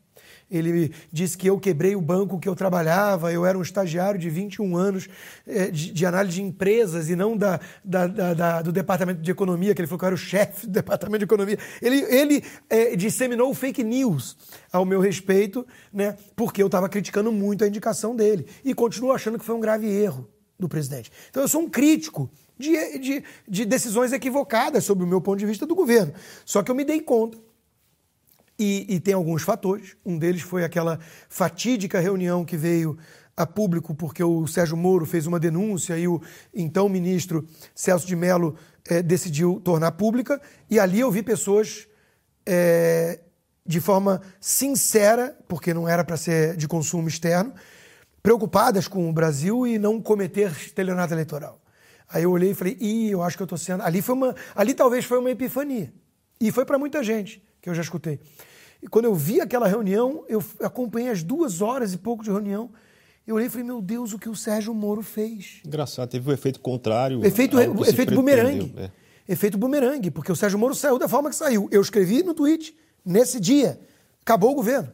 [0.50, 4.28] Ele disse que eu quebrei o banco que eu trabalhava, eu era um estagiário de
[4.28, 5.08] 21 anos
[5.46, 9.74] é, de, análise de empresas e não da, da, da, da, do departamento de economia,
[9.74, 11.58] que ele falou que eu era o chefe do departamento de economia.
[11.80, 14.36] Ele, ele é, disseminou fake news
[14.70, 18.46] ao meu respeito, né, porque eu estava criticando muito a indicação dele.
[18.64, 21.10] E continuo achando que foi um grave erro do presidente.
[21.30, 25.46] Então eu sou um crítico de, de, de decisões equivocadas sobre o meu ponto de
[25.46, 26.12] vista do governo.
[26.44, 27.38] Só que eu me dei conta
[28.58, 29.96] e, e, tem alguns fatores.
[30.04, 30.98] Um deles foi aquela
[31.28, 32.96] fatídica reunião que veio
[33.36, 36.22] a público porque o Sérgio Moro fez uma denúncia e o
[36.54, 37.44] então ministro
[37.74, 38.54] Celso de Mello
[38.88, 40.40] é, decidiu tornar pública.
[40.70, 41.88] E ali eu vi pessoas
[42.46, 43.20] é,
[43.66, 47.52] de forma sincera, porque não era para ser de consumo externo,
[48.22, 51.60] preocupadas com o Brasil e não cometer estelionato eleitoral.
[52.08, 53.82] Aí eu olhei e falei, ih, eu acho que eu estou sendo.
[53.82, 54.34] Ali foi uma.
[54.54, 55.92] Ali talvez foi uma epifania.
[56.40, 58.20] E foi para muita gente que eu já escutei.
[58.82, 62.70] E quando eu vi aquela reunião, eu acompanhei as duas horas e pouco de reunião.
[63.26, 65.62] Eu olhei e falei, meu Deus, o que o Sérgio Moro fez.
[65.64, 67.24] Engraçado, teve o efeito contrário.
[67.24, 67.58] Efeito,
[67.88, 68.74] efeito bumerangue.
[68.76, 68.90] É.
[69.26, 71.66] Efeito bumerangue, porque o Sérgio Moro saiu da forma que saiu.
[71.72, 73.80] Eu escrevi no tweet, nesse dia,
[74.20, 74.92] acabou o governo.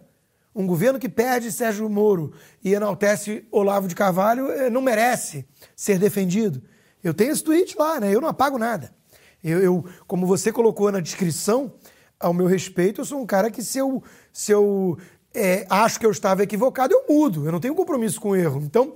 [0.54, 5.44] Um governo que perde Sérgio Moro e enaltece Olavo de Carvalho eh, não merece
[5.74, 6.62] ser defendido.
[7.02, 8.14] Eu tenho esse tweet lá, né?
[8.14, 8.94] Eu não apago nada.
[9.42, 11.72] Eu, eu, como você colocou na descrição,
[12.20, 14.98] ao meu respeito, eu sou um cara que se eu, se eu
[15.34, 17.46] é, acho que eu estava equivocado, eu mudo.
[17.46, 18.60] Eu não tenho compromisso com o erro.
[18.62, 18.94] Então,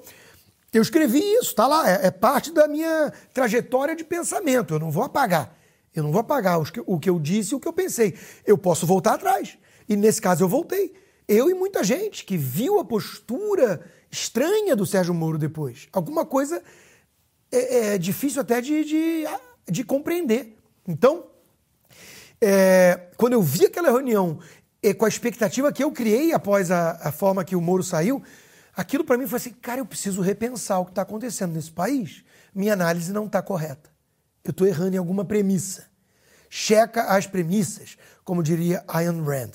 [0.73, 1.89] eu escrevi isso, está lá.
[1.91, 4.75] É, é, parte da minha trajetória de pensamento.
[4.75, 5.57] Eu não vou apagar.
[5.95, 8.15] Eu não vou apagar os que, o que eu disse e o que eu pensei.
[8.45, 9.57] Eu posso voltar atrás.
[9.89, 10.93] E nesse caso eu voltei.
[11.27, 15.89] Eu e muita gente que viu a postura estranha do Sérgio Moro depois.
[15.93, 16.63] Alguma coisa
[17.51, 19.25] é, é difícil até de, de,
[19.71, 20.59] de compreender.
[20.87, 21.25] Então,
[22.45, 24.39] é, quando eu vi aquela reunião
[24.83, 28.23] e com a expectativa que eu criei após a, a forma que o Moro saiu,
[28.77, 32.23] aquilo para mim foi assim, cara, eu preciso repensar o que está acontecendo nesse país.
[32.55, 33.91] Minha análise não está correta.
[34.45, 35.87] Eu estou errando em alguma premissa.
[36.51, 39.53] Checa as premissas, como diria Ayn Rand.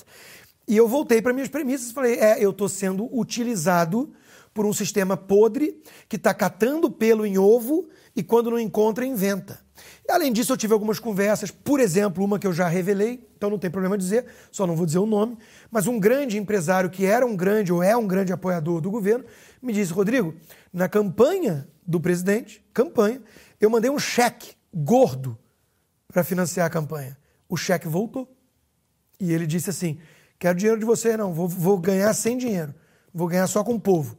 [0.66, 4.12] E eu voltei para minhas premissas e falei, é, eu estou sendo utilizado
[4.52, 9.60] por um sistema podre que está catando pelo em ovo e quando não encontra, inventa.
[10.10, 13.58] Além disso, eu tive algumas conversas, por exemplo, uma que eu já revelei, então não
[13.58, 15.38] tem problema dizer, só não vou dizer o nome,
[15.70, 19.24] mas um grande empresário que era um grande ou é um grande apoiador do governo
[19.62, 20.34] me disse: Rodrigo,
[20.72, 23.22] na campanha do presidente, campanha,
[23.60, 25.38] eu mandei um cheque gordo
[26.08, 27.16] para financiar a campanha.
[27.48, 28.28] O cheque voltou.
[29.18, 29.98] E ele disse assim:
[30.38, 32.74] Quero dinheiro de você, não, vou, vou ganhar sem dinheiro,
[33.12, 34.18] vou ganhar só com o povo.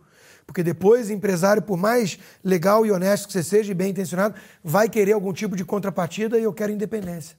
[0.52, 4.89] Porque depois, empresário, por mais legal e honesto que você seja e bem intencionado, vai
[4.89, 7.38] querer algum tipo de contrapartida e eu quero independência.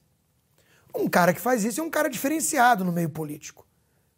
[0.95, 3.67] Um cara que faz isso é um cara diferenciado no meio político.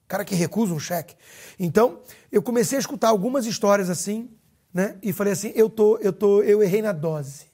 [0.06, 1.14] Um cara que recusa um cheque.
[1.60, 2.00] Então,
[2.32, 4.30] eu comecei a escutar algumas histórias assim,
[4.74, 4.96] né?
[5.04, 7.48] E falei assim: eu, tô, eu, tô, eu errei na dose.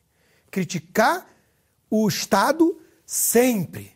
[0.51, 1.25] Criticar
[1.89, 3.91] o Estado sempre.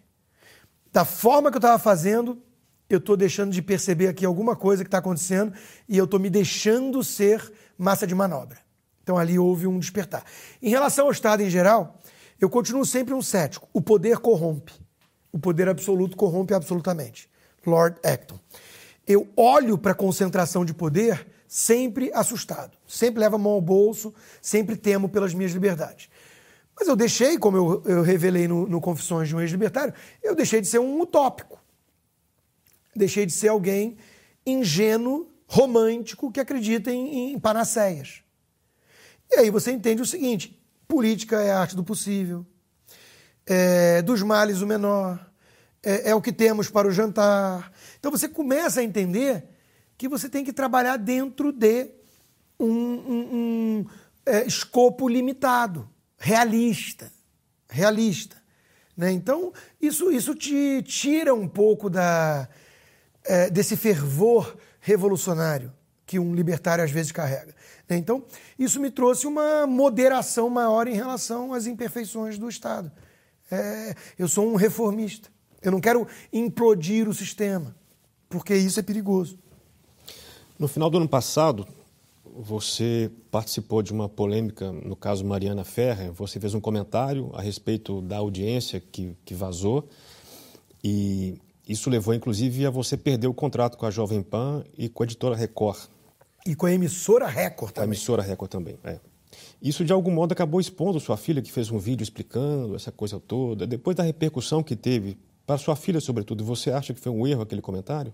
[0.91, 2.41] Da forma que eu estava fazendo,
[2.89, 5.53] eu estou deixando de perceber aqui alguma coisa que está acontecendo
[5.87, 8.59] e eu estou me deixando ser massa de manobra.
[9.01, 10.23] Então ali houve um despertar.
[10.61, 11.99] Em relação ao Estado em geral,
[12.39, 13.67] eu continuo sempre um cético.
[13.73, 14.73] O poder corrompe.
[15.31, 17.29] O poder absoluto corrompe absolutamente.
[17.65, 18.39] Lord Acton.
[19.07, 22.77] Eu olho para a concentração de poder sempre assustado.
[22.87, 26.09] Sempre levo a mão ao bolso, sempre temo pelas minhas liberdades.
[26.77, 30.59] Mas eu deixei, como eu, eu revelei no, no Confissões de um Ex-Libertário, eu deixei
[30.59, 31.59] de ser um utópico
[32.95, 33.97] deixei de ser alguém
[34.45, 38.23] ingênuo, romântico, que acredita em, em panaceias.
[39.31, 42.45] E aí você entende o seguinte: política é a arte do possível,
[43.45, 45.31] é, dos males o menor,
[45.83, 47.71] é, é o que temos para o jantar.
[47.99, 49.45] Então você começa a entender
[49.97, 51.89] que você tem que trabalhar dentro de
[52.59, 53.85] um, um, um
[54.25, 57.11] é, escopo limitado, realista.
[57.69, 58.37] Realista.
[58.95, 59.11] Né?
[59.11, 62.47] Então, isso, isso te tira um pouco da,
[63.25, 65.71] é, desse fervor revolucionário
[66.05, 67.53] que um libertário às vezes carrega.
[67.89, 67.97] Né?
[67.97, 68.23] Então,
[68.57, 72.91] isso me trouxe uma moderação maior em relação às imperfeições do Estado.
[73.49, 75.29] É, eu sou um reformista.
[75.61, 77.75] Eu não quero implodir o sistema,
[78.29, 79.39] porque isso é perigoso.
[80.59, 81.67] No final do ano passado,
[82.23, 86.11] você participou de uma polêmica, no caso Mariana Ferrer.
[86.13, 89.87] Você fez um comentário a respeito da audiência que, que vazou.
[90.83, 91.35] E
[91.67, 95.05] isso levou, inclusive, a você perder o contrato com a Jovem Pan e com a
[95.05, 95.79] editora Record.
[96.45, 97.83] E com a emissora Record também.
[97.83, 98.99] A emissora Record também, é.
[99.61, 103.19] Isso, de algum modo, acabou expondo sua filha, que fez um vídeo explicando essa coisa
[103.19, 103.65] toda.
[103.65, 107.41] Depois da repercussão que teve, para sua filha, sobretudo, você acha que foi um erro
[107.41, 108.13] aquele comentário?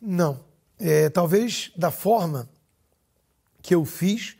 [0.00, 0.38] Não.
[0.78, 2.48] É, talvez da forma
[3.62, 4.36] que eu fiz,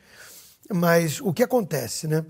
[0.72, 2.24] mas o que acontece, né?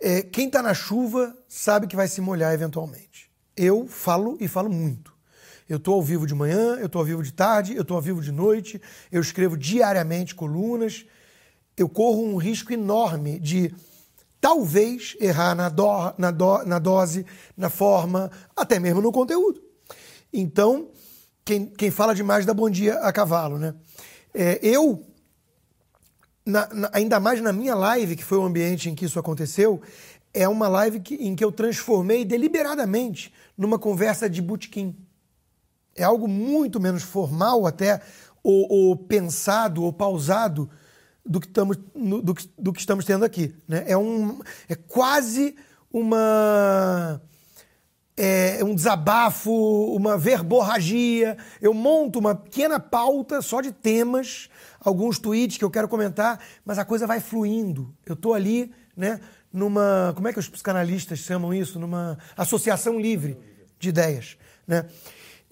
[0.00, 4.70] É, quem está na chuva sabe que vai se molhar eventualmente eu falo e falo
[4.70, 5.14] muito.
[5.68, 8.02] Eu estou ao vivo de manhã, eu estou ao vivo de tarde, eu estou ao
[8.02, 8.80] vivo de noite,
[9.10, 11.06] eu escrevo diariamente colunas.
[11.76, 13.74] Eu corro um risco enorme de
[14.40, 17.24] talvez errar na, do, na, do, na dose,
[17.56, 19.62] na forma, até mesmo no conteúdo.
[20.30, 20.88] Então,
[21.44, 23.74] quem, quem fala demais dá bom dia a cavalo, né?
[24.34, 25.02] É, eu,
[26.44, 29.80] na, na, ainda mais na minha live, que foi o ambiente em que isso aconteceu,
[30.34, 34.96] é uma live que, em que eu transformei deliberadamente numa conversa de botequim.
[35.94, 38.02] É algo muito menos formal até,
[38.42, 40.68] ou, ou pensado, ou pausado,
[41.24, 43.54] do que estamos, no, do, que, do que estamos tendo aqui.
[43.66, 43.84] Né?
[43.86, 45.54] É, um, é quase
[45.92, 47.22] uma.
[48.16, 49.52] É um desabafo,
[49.94, 51.36] uma verborragia.
[51.60, 56.78] Eu monto uma pequena pauta só de temas, alguns tweets que eu quero comentar, mas
[56.78, 57.92] a coisa vai fluindo.
[58.06, 59.20] Eu estou ali, né,
[59.54, 60.12] numa.
[60.16, 61.78] Como é que os psicanalistas chamam isso?
[61.78, 63.38] Numa associação livre
[63.78, 64.36] de ideias.
[64.66, 64.84] Né?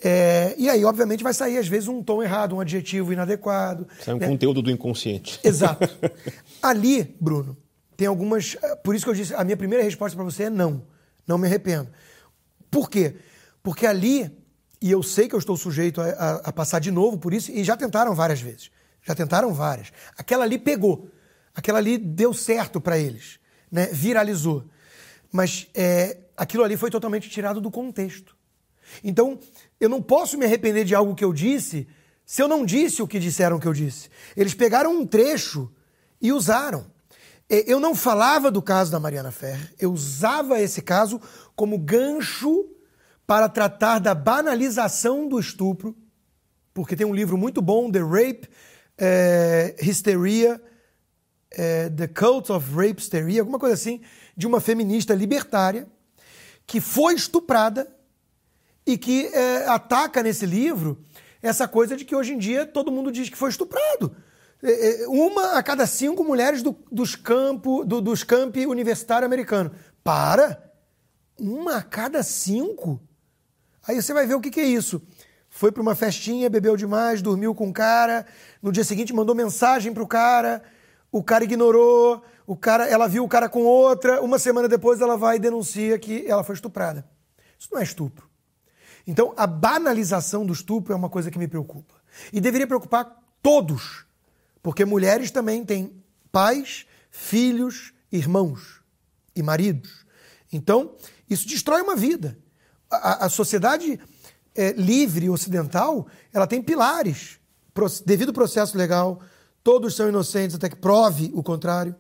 [0.05, 3.87] É, e aí, obviamente, vai sair, às vezes, um tom errado, um adjetivo inadequado.
[4.05, 4.27] Sai um né?
[4.27, 5.39] conteúdo do inconsciente.
[5.45, 5.89] Exato.
[6.61, 7.57] Ali, Bruno,
[7.97, 8.57] tem algumas.
[8.83, 10.83] Por isso que eu disse, a minha primeira resposta para você é não.
[11.27, 11.89] Não me arrependo.
[12.69, 13.15] Por quê?
[13.63, 14.29] Porque ali,
[14.81, 17.53] e eu sei que eu estou sujeito a, a, a passar de novo por isso,
[17.53, 18.73] e já tentaram várias vezes.
[19.05, 19.93] Já tentaram várias.
[20.19, 21.09] Aquela ali pegou.
[21.55, 23.39] Aquela ali deu certo para eles.
[23.73, 23.87] Né?
[23.87, 24.65] Viralizou.
[25.33, 28.37] Mas é, aquilo ali foi totalmente tirado do contexto.
[29.03, 29.39] Então,
[29.81, 31.89] eu não posso me arrepender de algo que eu disse
[32.25, 34.09] se eu não disse o que disseram que eu disse.
[34.37, 35.73] Eles pegaram um trecho
[36.21, 36.87] e usaram.
[37.49, 41.21] Eu não falava do caso da Mariana Ferrer, eu usava esse caso
[41.55, 42.67] como gancho
[43.27, 45.95] para tratar da banalização do estupro,
[46.73, 48.49] porque tem um livro muito bom, The Rape
[48.97, 50.63] é, Hysteria,
[51.57, 54.01] é, The Cult of Rape Hysteria, alguma coisa assim,
[54.37, 55.87] de uma feminista libertária
[56.67, 57.89] que foi estuprada
[58.87, 61.03] e que é, ataca nesse livro
[61.43, 64.15] essa coisa de que hoje em dia todo mundo diz que foi estuprado.
[64.63, 69.73] É, é, uma a cada cinco mulheres do, dos, campo, do, dos campi universitário americano.
[70.05, 70.71] Para!
[71.39, 73.01] Uma a cada cinco?
[73.87, 75.03] Aí você vai ver o que, que é isso.
[75.51, 78.25] Foi para uma festinha, bebeu demais, dormiu com o cara,
[78.63, 80.63] no dia seguinte mandou mensagem pro cara,
[81.13, 85.17] o cara ignorou, o cara, ela viu o cara com outra, uma semana depois ela
[85.17, 87.07] vai e denuncia que ela foi estuprada.
[87.59, 88.29] Isso não é estupro.
[89.07, 91.95] Então, a banalização do estupro é uma coisa que me preocupa.
[92.33, 94.07] E deveria preocupar todos,
[94.63, 98.81] porque mulheres também têm pais, filhos, irmãos
[99.37, 100.07] e maridos.
[100.51, 100.95] Então,
[101.29, 102.39] isso destrói uma vida.
[102.91, 104.01] A, a sociedade
[104.55, 107.39] é, livre ocidental, ela tem pilares.
[107.75, 109.21] Pro, devido processo legal,
[109.63, 111.95] todos são inocentes até que prove o contrário.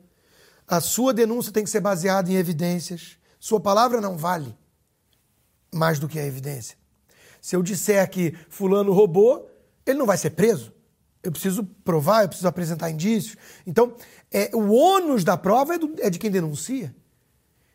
[0.66, 3.16] A sua denúncia tem que ser baseada em evidências.
[3.38, 4.56] Sua palavra não vale
[5.72, 6.76] mais do que a evidência.
[7.40, 9.50] Se eu disser que fulano roubou,
[9.84, 10.72] ele não vai ser preso.
[11.22, 13.36] Eu preciso provar, eu preciso apresentar indícios.
[13.66, 13.96] Então,
[14.30, 16.94] é, o ônus da prova é, do, é de quem denuncia.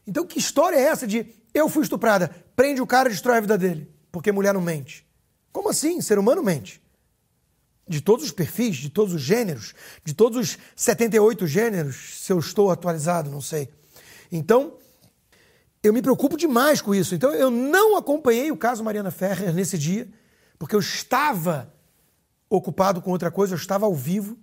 [0.06, 3.42] Então, que história é essa de eu fui estuprada, prende o cara e destrói a
[3.42, 5.06] vida dele, porque mulher não mente?
[5.52, 6.02] Como assim?
[6.02, 6.82] Ser humano mente.
[7.88, 9.74] De todos os perfis, de todos os gêneros,
[10.04, 13.70] de todos os 78 gêneros, se eu estou atualizado, não sei.
[14.32, 14.74] Então,
[15.88, 17.16] eu me preocupo demais com isso.
[17.16, 20.08] Então eu não acompanhei o caso Mariana Ferrer nesse dia,
[20.60, 21.74] porque eu estava
[22.50, 24.38] ocupado com outra coisa, eu estava ao vivo.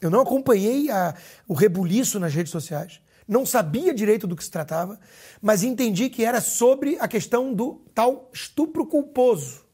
[0.00, 1.14] Eu não acompanhei a,
[1.46, 3.00] o rebuliço nas redes sociais.
[3.28, 4.98] Não sabia direito do que se tratava,
[5.40, 9.64] mas entendi que era sobre a questão do tal estupro culposo,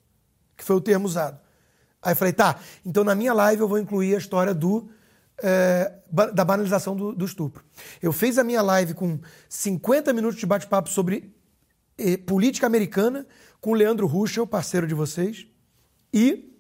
[0.57, 1.39] que foi o termo usado.
[2.07, 4.89] Aí falei, tá, então na minha live eu vou incluir a história do
[5.43, 5.93] é,
[6.33, 7.65] da banalização do, do, estupro.
[8.01, 11.35] Eu fiz a minha live com 50 minutos de bate-papo sobre
[11.99, 13.27] eh, política americana
[13.61, 15.49] com o Leandro Ruschel, parceiro de vocês,
[16.15, 16.57] e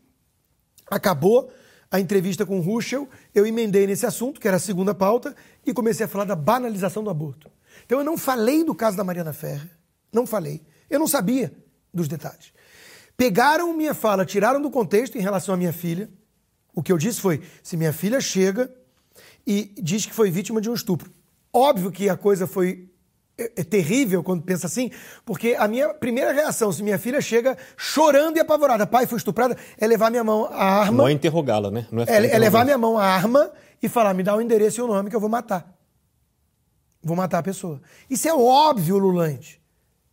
[0.91, 1.49] acabou
[1.93, 5.33] a entrevista com o Ruschel, eu emendei nesse assunto, que era a segunda pauta,
[5.65, 7.49] e comecei a falar da banalização do aborto.
[7.85, 9.71] Então eu não falei do caso da Mariana Ferrer,
[10.13, 10.67] não falei.
[10.91, 11.55] Eu não sabia
[11.95, 12.53] dos detalhes.
[13.17, 16.11] Pegaram minha fala, tiraram do contexto em relação à minha filha,
[16.75, 18.71] o que eu disse foi: se minha filha chega
[19.47, 21.11] e diz que foi vítima de um estupro.
[21.53, 22.91] Óbvio que a coisa foi
[23.39, 24.91] é, é terrível quando pensa assim,
[25.25, 29.57] porque a minha primeira reação, se minha filha chega chorando e apavorada, pai, foi estuprada,
[29.79, 30.99] é levar minha mão a arma.
[30.99, 31.87] Não é interrogá-la, né?
[31.93, 33.53] Não é, é, é levar minha mão a arma
[33.83, 35.75] e falar, me dá o endereço e o nome que eu vou matar.
[37.03, 37.81] Vou matar a pessoa.
[38.09, 39.62] Isso é óbvio, Lulante,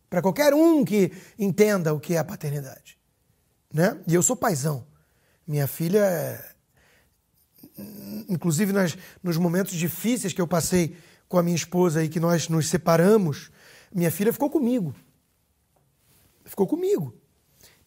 [0.08, 2.93] para qualquer um que entenda o que é a paternidade.
[3.74, 4.00] Né?
[4.06, 4.86] E eu sou paizão.
[5.46, 6.54] Minha filha é
[8.28, 10.96] inclusive nas, nos momentos difíceis que eu passei
[11.28, 13.50] com a minha esposa e que nós nos separamos,
[13.92, 14.94] minha filha ficou comigo.
[16.44, 17.14] Ficou comigo.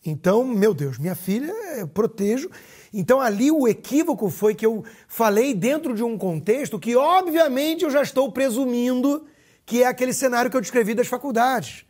[0.05, 2.49] Então, meu Deus, minha filha eu protejo.
[2.93, 7.89] Então, ali o equívoco foi que eu falei dentro de um contexto que, obviamente, eu
[7.89, 9.25] já estou presumindo
[9.65, 11.85] que é aquele cenário que eu descrevi das faculdades.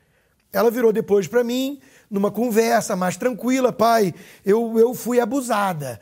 [0.52, 1.80] Ela virou depois para mim,
[2.10, 4.14] numa conversa mais tranquila, pai,
[4.46, 6.00] eu, eu fui abusada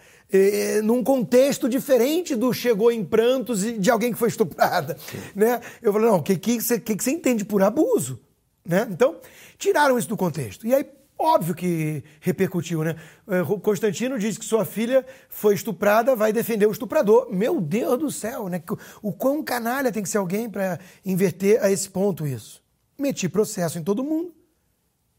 [0.83, 4.97] num contexto diferente do chegou em prantos de alguém que foi estuprada.
[5.35, 5.61] Né?
[5.81, 8.19] Eu falei, não, o que, que, você, que, que você entende por abuso?
[8.65, 8.87] Né?
[8.89, 9.15] Então,
[9.57, 10.65] tiraram isso do contexto.
[10.65, 10.85] E aí,
[11.17, 12.97] Óbvio que repercutiu, né?
[13.25, 17.29] É, Constantino diz que sua filha foi estuprada, vai defender o estuprador.
[17.31, 18.61] Meu Deus do céu, né?
[19.01, 22.61] O quão canalha tem que ser alguém para inverter a esse ponto isso.
[22.99, 24.33] Meti processo em todo mundo,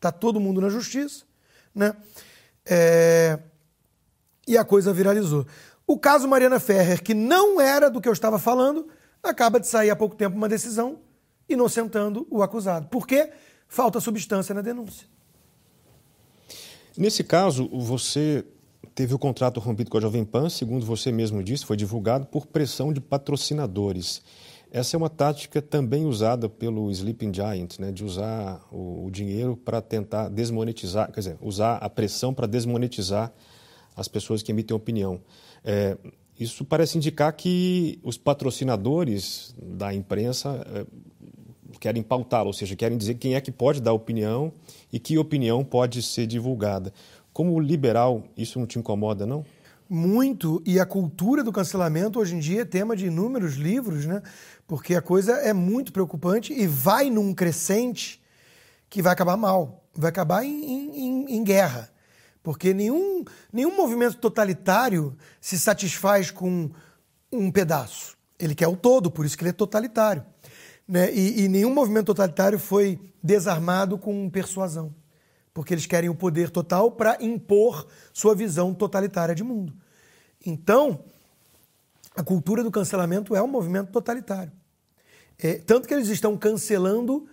[0.00, 1.24] tá todo mundo na justiça,
[1.74, 1.94] né?
[2.64, 3.38] É...
[4.46, 5.46] E a coisa viralizou.
[5.86, 8.88] O caso Mariana Ferrer, que não era do que eu estava falando,
[9.22, 10.98] acaba de sair há pouco tempo uma decisão
[11.48, 12.88] inocentando o acusado.
[12.88, 13.30] Por quê?
[13.68, 15.06] Falta substância na denúncia.
[16.96, 18.44] Nesse caso, você
[18.94, 22.46] teve o contrato rompido com a Jovem Pan, segundo você mesmo disse, foi divulgado por
[22.46, 24.22] pressão de patrocinadores.
[24.70, 29.56] Essa é uma tática também usada pelo Sleeping Giant, né, de usar o, o dinheiro
[29.56, 33.32] para tentar desmonetizar, quer dizer, usar a pressão para desmonetizar
[33.96, 35.20] as pessoas que emitem opinião.
[35.64, 35.96] É,
[36.38, 40.86] isso parece indicar que os patrocinadores da imprensa é,
[41.80, 44.52] querem pautá-lo, ou seja, querem dizer quem é que pode dar opinião
[44.92, 46.92] e que opinião pode ser divulgada.
[47.32, 49.44] Como liberal, isso não te incomoda, não?
[49.88, 54.20] Muito, e a cultura do cancelamento hoje em dia é tema de inúmeros livros, né?
[54.66, 58.20] Porque a coisa é muito preocupante e vai num crescente
[58.88, 61.90] que vai acabar mal, vai acabar em, em, em guerra.
[62.42, 66.70] Porque nenhum, nenhum movimento totalitário se satisfaz com
[67.32, 68.16] um pedaço.
[68.38, 70.24] Ele quer o todo, por isso que ele é totalitário.
[70.86, 71.12] Né?
[71.12, 74.94] E, e nenhum movimento totalitário foi desarmado com persuasão,
[75.52, 79.74] porque eles querem o poder total para impor sua visão totalitária de mundo.
[80.44, 81.00] Então,
[82.16, 84.52] a cultura do cancelamento é um movimento totalitário.
[85.38, 87.28] É, tanto que eles estão cancelando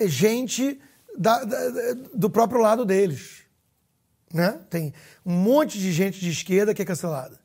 [0.00, 0.80] gente
[1.18, 1.58] da, da,
[2.14, 3.42] do próprio lado deles.
[4.32, 4.58] Né?
[4.70, 7.42] Tem um monte de gente de esquerda que é cancelada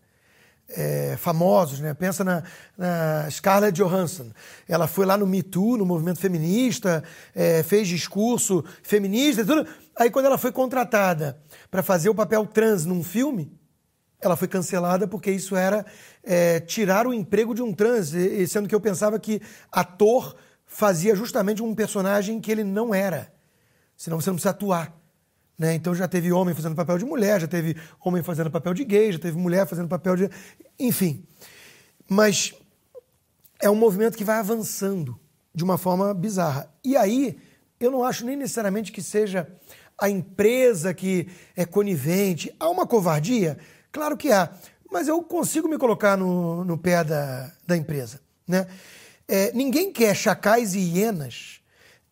[0.70, 1.94] é, famosos, né?
[1.94, 2.44] Pensa na,
[2.78, 4.32] na, Scarlett Johansson.
[4.68, 9.68] Ela foi lá no Me Too, no movimento feminista, é, fez discurso feminista e tudo.
[9.96, 11.40] Aí quando ela foi contratada
[11.72, 13.52] para fazer o papel trans num filme,
[14.22, 15.86] ela foi cancelada porque isso era
[16.24, 18.14] é, tirar o emprego de um trans,
[18.48, 19.42] sendo que eu pensava que
[19.72, 23.32] ator fazia justamente um personagem que ele não era.
[23.96, 24.96] Senão você não precisa atuar.
[25.58, 25.74] Né?
[25.74, 29.12] Então já teve homem fazendo papel de mulher, já teve homem fazendo papel de gay,
[29.12, 30.30] já teve mulher fazendo papel de.
[30.80, 31.24] Enfim.
[32.08, 32.54] Mas
[33.60, 35.20] é um movimento que vai avançando
[35.54, 36.72] de uma forma bizarra.
[36.84, 37.40] E aí,
[37.80, 39.48] eu não acho nem necessariamente que seja
[40.00, 42.54] a empresa que é conivente.
[42.60, 43.58] Há uma covardia?
[43.98, 44.52] Claro que há.
[44.92, 48.22] Mas eu consigo me colocar no, no pé da, da empresa.
[48.48, 48.68] Né?
[49.28, 51.62] É, ninguém quer chacais e hienas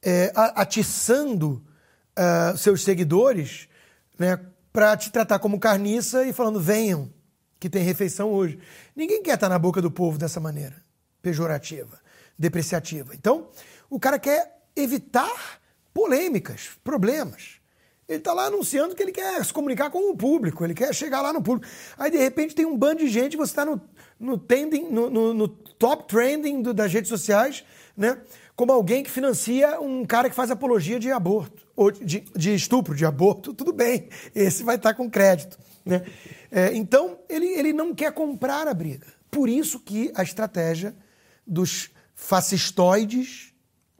[0.01, 1.63] é, atiçando
[2.17, 3.69] uh, seus seguidores
[4.17, 4.39] né,
[4.73, 7.13] para te tratar como carniça e falando: venham,
[7.59, 8.57] que tem refeição hoje.
[8.95, 10.83] Ninguém quer estar na boca do povo dessa maneira,
[11.21, 11.99] pejorativa,
[12.35, 13.13] depreciativa.
[13.13, 13.47] Então,
[13.91, 15.59] o cara quer evitar
[15.93, 17.63] polêmicas, problemas.
[18.07, 21.21] Ele está lá anunciando que ele quer se comunicar com o público, ele quer chegar
[21.21, 21.67] lá no público.
[21.97, 23.81] Aí, de repente, tem um bando de gente, você está no,
[24.19, 24.39] no,
[24.91, 27.65] no, no, no top trending do, das redes sociais,
[27.97, 28.21] né?
[28.55, 32.95] como alguém que financia um cara que faz apologia de aborto, ou de, de estupro,
[32.95, 35.57] de aborto, tudo bem, esse vai estar com crédito.
[35.83, 36.05] Né?
[36.51, 39.07] É, então, ele, ele não quer comprar a briga.
[39.29, 40.95] Por isso que a estratégia
[41.45, 43.53] dos fascistoides,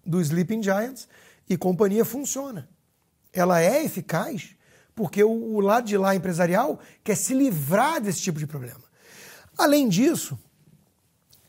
[0.06, 1.08] dos Sleeping Giants
[1.50, 2.70] e companhia funciona.
[3.36, 4.56] Ela é eficaz
[4.96, 8.80] porque o, o lado de lá empresarial quer se livrar desse tipo de problema.
[9.58, 10.40] Além disso,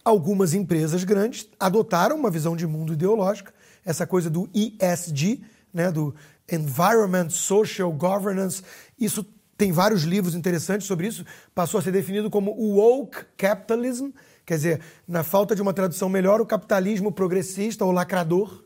[0.04, 6.14] algumas empresas grandes adotaram uma visão de mundo ideológica, essa coisa do ESG, né, do
[6.50, 8.62] Environment, Social Governance.
[8.98, 9.24] Isso
[9.56, 11.24] tem vários livros interessantes sobre isso.
[11.54, 14.10] Passou a ser definido como woke capitalism,
[14.44, 18.64] quer dizer, na falta de uma tradução melhor, o capitalismo progressista ou lacrador.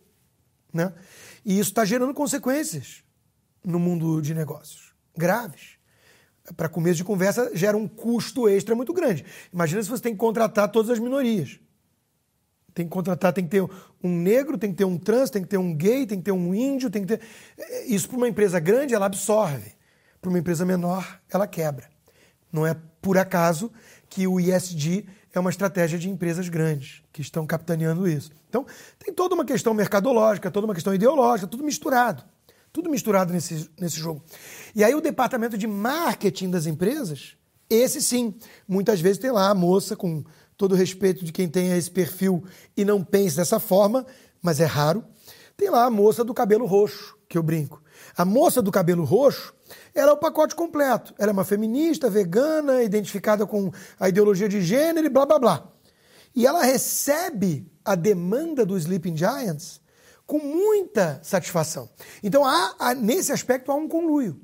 [0.73, 0.93] Né?
[1.45, 3.03] E isso está gerando consequências
[3.65, 5.81] no mundo de negócios graves
[6.57, 9.25] para começo de conversa, gera um custo extra muito grande.
[9.53, 11.61] Imagina se você tem que contratar todas as minorias.
[12.73, 13.63] Tem que contratar, tem que ter
[14.03, 16.33] um negro, tem que ter um trans, tem que ter um gay, tem que ter
[16.33, 17.21] um índio, tem que ter.
[17.59, 19.73] É, isso para uma empresa grande ela absorve.
[20.21, 21.89] Para uma empresa menor, ela quebra.
[22.53, 23.73] Não é por acaso
[24.09, 28.31] que o ISD é uma estratégia de empresas grandes que estão capitaneando isso.
[28.49, 28.67] Então,
[28.99, 32.25] tem toda uma questão mercadológica, toda uma questão ideológica, tudo misturado.
[32.73, 34.23] Tudo misturado nesse, nesse jogo.
[34.75, 37.37] E aí o departamento de marketing das empresas,
[37.69, 38.35] esse sim,
[38.67, 40.25] muitas vezes tem lá a moça, com
[40.57, 42.45] todo o respeito de quem tem esse perfil
[42.77, 44.07] e não pensa dessa forma,
[44.43, 45.05] mas é raro,
[45.57, 47.83] tem lá a moça do cabelo roxo, que eu brinco.
[48.17, 49.55] A moça do cabelo roxo,
[49.95, 51.15] ela é o pacote completo.
[51.19, 55.69] Ela é uma feminista, vegana, identificada com a ideologia de gênero e blá blá blá.
[56.35, 59.80] E ela recebe a demanda dos Sleeping Giants
[60.31, 61.91] com muita satisfação.
[62.23, 64.41] Então, há, há nesse aspecto, há um conluio.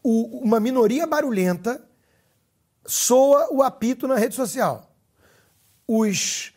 [0.00, 1.84] O, uma minoria barulhenta
[2.86, 4.96] soa o apito na rede social.
[5.84, 6.52] Os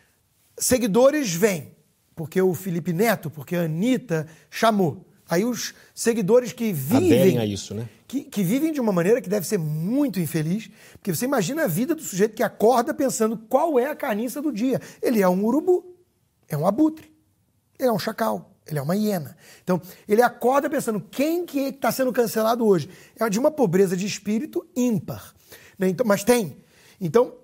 [0.56, 1.74] seguidores vêm,
[2.14, 5.04] porque o Felipe Neto, porque a Anitta chamou.
[5.28, 7.20] Aí os seguidores que vivem.
[7.20, 7.88] Aderem a isso, né?
[8.06, 11.66] Que, que, vivem de uma maneira que deve ser muito infeliz, porque você imagina a
[11.66, 14.80] vida do sujeito que acorda pensando qual é a carniça do dia.
[15.02, 15.96] Ele é um urubu,
[16.48, 17.17] é um abutre,
[17.78, 19.36] ele é um chacal, ele é uma hiena.
[19.62, 22.90] Então, ele acorda pensando quem que está sendo cancelado hoje.
[23.18, 25.34] É de uma pobreza de espírito ímpar.
[25.78, 25.88] Né?
[25.88, 26.56] Então, mas tem.
[27.00, 27.34] Então,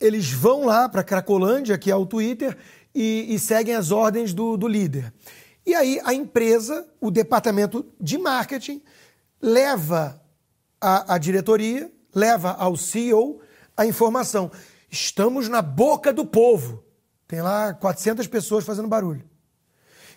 [0.00, 2.56] eles vão lá para Cracolândia, que é o Twitter,
[2.94, 5.12] e, e seguem as ordens do, do líder.
[5.64, 8.80] E aí a empresa, o departamento de marketing,
[9.40, 10.20] leva
[10.80, 13.40] a, a diretoria, leva ao CEO
[13.76, 14.50] a informação.
[14.90, 16.84] Estamos na boca do povo.
[17.26, 19.24] Tem lá 400 pessoas fazendo barulho.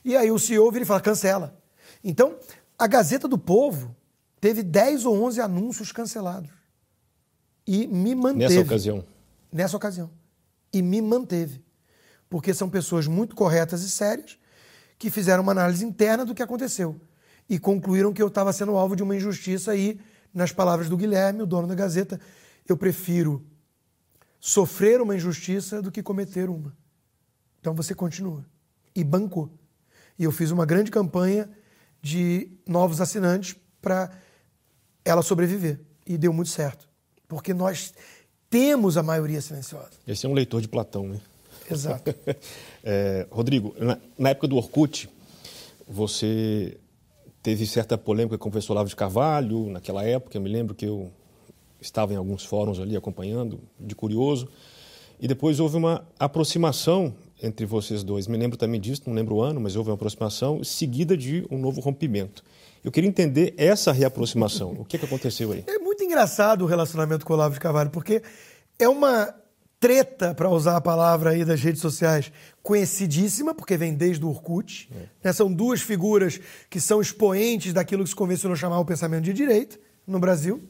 [0.09, 1.55] E aí o CEO vira e fala: cancela.
[2.03, 2.35] Então,
[2.79, 3.95] a Gazeta do Povo
[4.41, 6.49] teve 10 ou 11 anúncios cancelados.
[7.67, 8.55] E me manteve.
[8.55, 9.05] Nessa ocasião.
[9.53, 10.09] Nessa ocasião.
[10.73, 11.63] E me manteve.
[12.27, 14.39] Porque são pessoas muito corretas e sérias
[14.97, 16.99] que fizeram uma análise interna do que aconteceu
[17.47, 19.99] e concluíram que eu estava sendo alvo de uma injustiça e,
[20.33, 22.19] nas palavras do Guilherme, o dono da Gazeta,
[22.67, 23.45] eu prefiro
[24.39, 26.75] sofrer uma injustiça do que cometer uma.
[27.59, 28.43] Então você continua.
[28.95, 29.51] E bancou.
[30.19, 31.49] E eu fiz uma grande campanha
[32.01, 34.11] de novos assinantes para
[35.05, 35.79] ela sobreviver.
[36.05, 36.89] E deu muito certo.
[37.25, 37.93] Porque nós
[38.49, 39.91] temos a maioria silenciosa.
[40.05, 41.21] Esse é um leitor de Platão, né?
[41.71, 42.13] Exato.
[42.83, 45.09] é, Rodrigo, na, na, época do Orkut,
[45.87, 46.77] você
[47.41, 50.85] teve certa polêmica com o professor Olavo de Carvalho, naquela época, eu me lembro que
[50.85, 51.11] eu
[51.79, 54.49] estava em alguns fóruns ali acompanhando, de curioso,
[55.19, 58.27] e depois houve uma aproximação entre vocês dois.
[58.27, 61.57] Me lembro também disso, não lembro o ano, mas houve uma aproximação seguida de um
[61.57, 62.43] novo rompimento.
[62.83, 64.71] Eu queria entender essa reaproximação.
[64.79, 65.63] O que, é que aconteceu aí?
[65.67, 68.21] É muito engraçado o relacionamento com o Olavo de Carvalho, porque
[68.77, 69.33] é uma
[69.79, 72.31] treta, para usar a palavra aí das redes sociais,
[72.61, 74.89] conhecidíssima, porque vem desde o Orkut.
[74.93, 75.07] É.
[75.23, 75.33] Né?
[75.33, 79.77] São duas figuras que são expoentes daquilo que se convencionou chamar o pensamento de direita
[80.05, 80.61] no Brasil.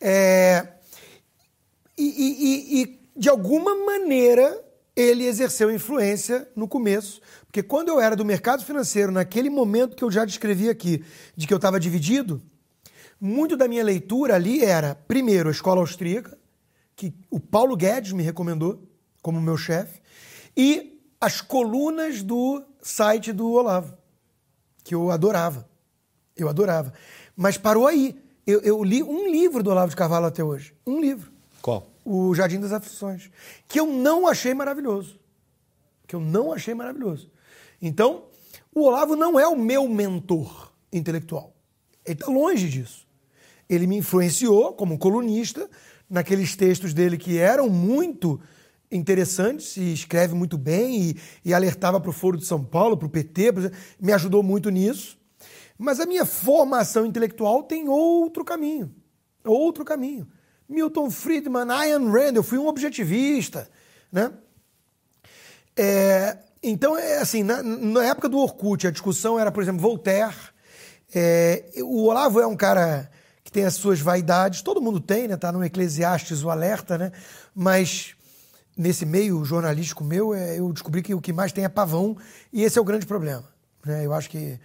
[0.00, 0.68] É...
[1.96, 4.60] E, e, e, de alguma maneira,
[4.96, 10.04] ele exerceu influência no começo, porque quando eu era do mercado financeiro, naquele momento que
[10.04, 11.04] eu já descrevi aqui,
[11.36, 12.40] de que eu estava dividido,
[13.20, 16.38] muito da minha leitura ali era, primeiro, a escola austríaca,
[16.94, 18.82] que o Paulo Guedes me recomendou
[19.20, 20.00] como meu chefe,
[20.56, 23.96] e as colunas do site do Olavo,
[24.84, 25.68] que eu adorava.
[26.36, 26.92] Eu adorava.
[27.34, 28.20] Mas parou aí.
[28.46, 30.74] Eu, eu, li um livro do Olavo de Carvalho até hoje.
[30.86, 31.32] Um livro.
[32.04, 33.30] O Jardim das Aflições.
[33.66, 35.18] Que eu não achei maravilhoso.
[36.06, 37.30] Que eu não achei maravilhoso.
[37.80, 38.24] Então,
[38.74, 41.54] o Olavo não é o meu mentor intelectual.
[42.04, 43.06] Ele está longe disso.
[43.68, 45.68] Ele me influenciou como colunista,
[46.08, 48.40] naqueles textos dele que eram muito
[48.90, 53.06] interessantes e escreve muito bem e, e alertava para o Foro de São Paulo, para
[53.06, 53.52] o PT,
[54.00, 55.18] me ajudou muito nisso.
[55.78, 58.94] Mas a minha formação intelectual tem outro caminho.
[59.44, 60.28] Outro caminho.
[60.68, 63.68] Milton Friedman, Ayn Rand, eu fui um objetivista.
[64.10, 64.30] Né?
[65.76, 70.34] É, então, é assim, na, na, época do Orkut, a discussão era, por exemplo, Voltaire.
[71.14, 73.10] É, o Olavo é um cara
[73.42, 75.36] que tem as suas vaidades, todo mundo tem, né?
[75.36, 77.12] Tá no Eclesiastes o alerta, né?
[77.54, 78.16] Mas
[78.76, 82.16] nesse meio jornalístico meu, é, eu descobri que o que mais tem é pavão,
[82.52, 83.44] e esse é o grande problema.
[83.84, 84.04] Né?
[84.04, 84.58] Eu acho que,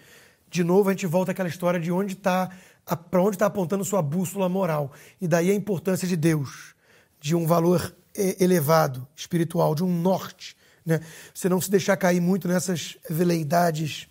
[0.49, 2.49] de novo, a gente volta àquela história de onde está,
[2.95, 4.91] para onde está apontando sua bússola moral.
[5.19, 6.75] E daí a importância de Deus,
[7.19, 10.55] de um valor é, elevado, espiritual, de um norte.
[10.85, 11.01] Né?
[11.33, 14.07] Você não se deixar cair muito nessas veleidades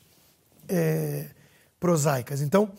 [0.68, 1.26] é,
[1.80, 2.40] prosaicas.
[2.40, 2.70] Então,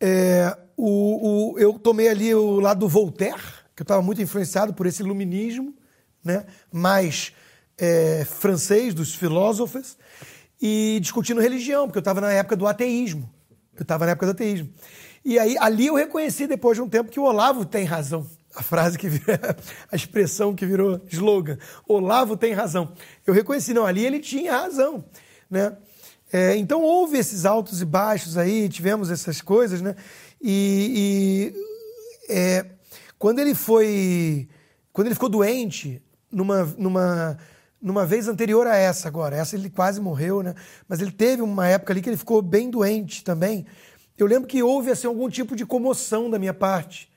[0.00, 3.42] é, o, o, eu tomei ali o lado do Voltaire,
[3.74, 5.74] que eu estava muito influenciado por esse iluminismo,
[6.24, 7.32] né, mais
[7.78, 9.96] é, francês, dos filósofos,
[10.60, 13.30] e discutindo religião, porque eu estava na época do ateísmo.
[13.76, 14.68] Eu estava na época do ateísmo.
[15.24, 18.26] E aí, ali eu reconheci, depois de um tempo, que o Olavo tem razão.
[18.54, 19.36] A frase que virou,
[19.90, 21.58] a expressão que virou slogan.
[21.86, 22.92] Olavo tem razão.
[23.26, 25.04] Eu reconheci, não, ali ele tinha razão.
[25.50, 25.76] Né?
[26.32, 29.94] É, então houve esses altos e baixos aí, tivemos essas coisas, né?
[30.40, 31.52] E,
[32.28, 32.66] e é,
[33.18, 34.48] quando ele foi,
[34.92, 37.38] quando ele ficou doente, numa, numa,
[37.86, 40.56] numa vez anterior a essa agora, essa ele quase morreu, né?
[40.88, 43.64] Mas ele teve uma época ali que ele ficou bem doente também.
[44.18, 47.08] Eu lembro que houve assim algum tipo de comoção da minha parte.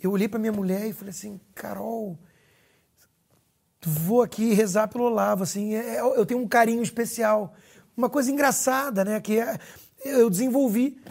[0.00, 2.16] Eu olhei para minha mulher e falei assim, Carol,
[3.84, 7.52] vou aqui rezar pelo Olavo, assim, é, é, eu tenho um carinho especial.
[7.96, 9.20] Uma coisa engraçada, né?
[9.20, 9.58] Que é,
[10.04, 11.02] eu desenvolvi.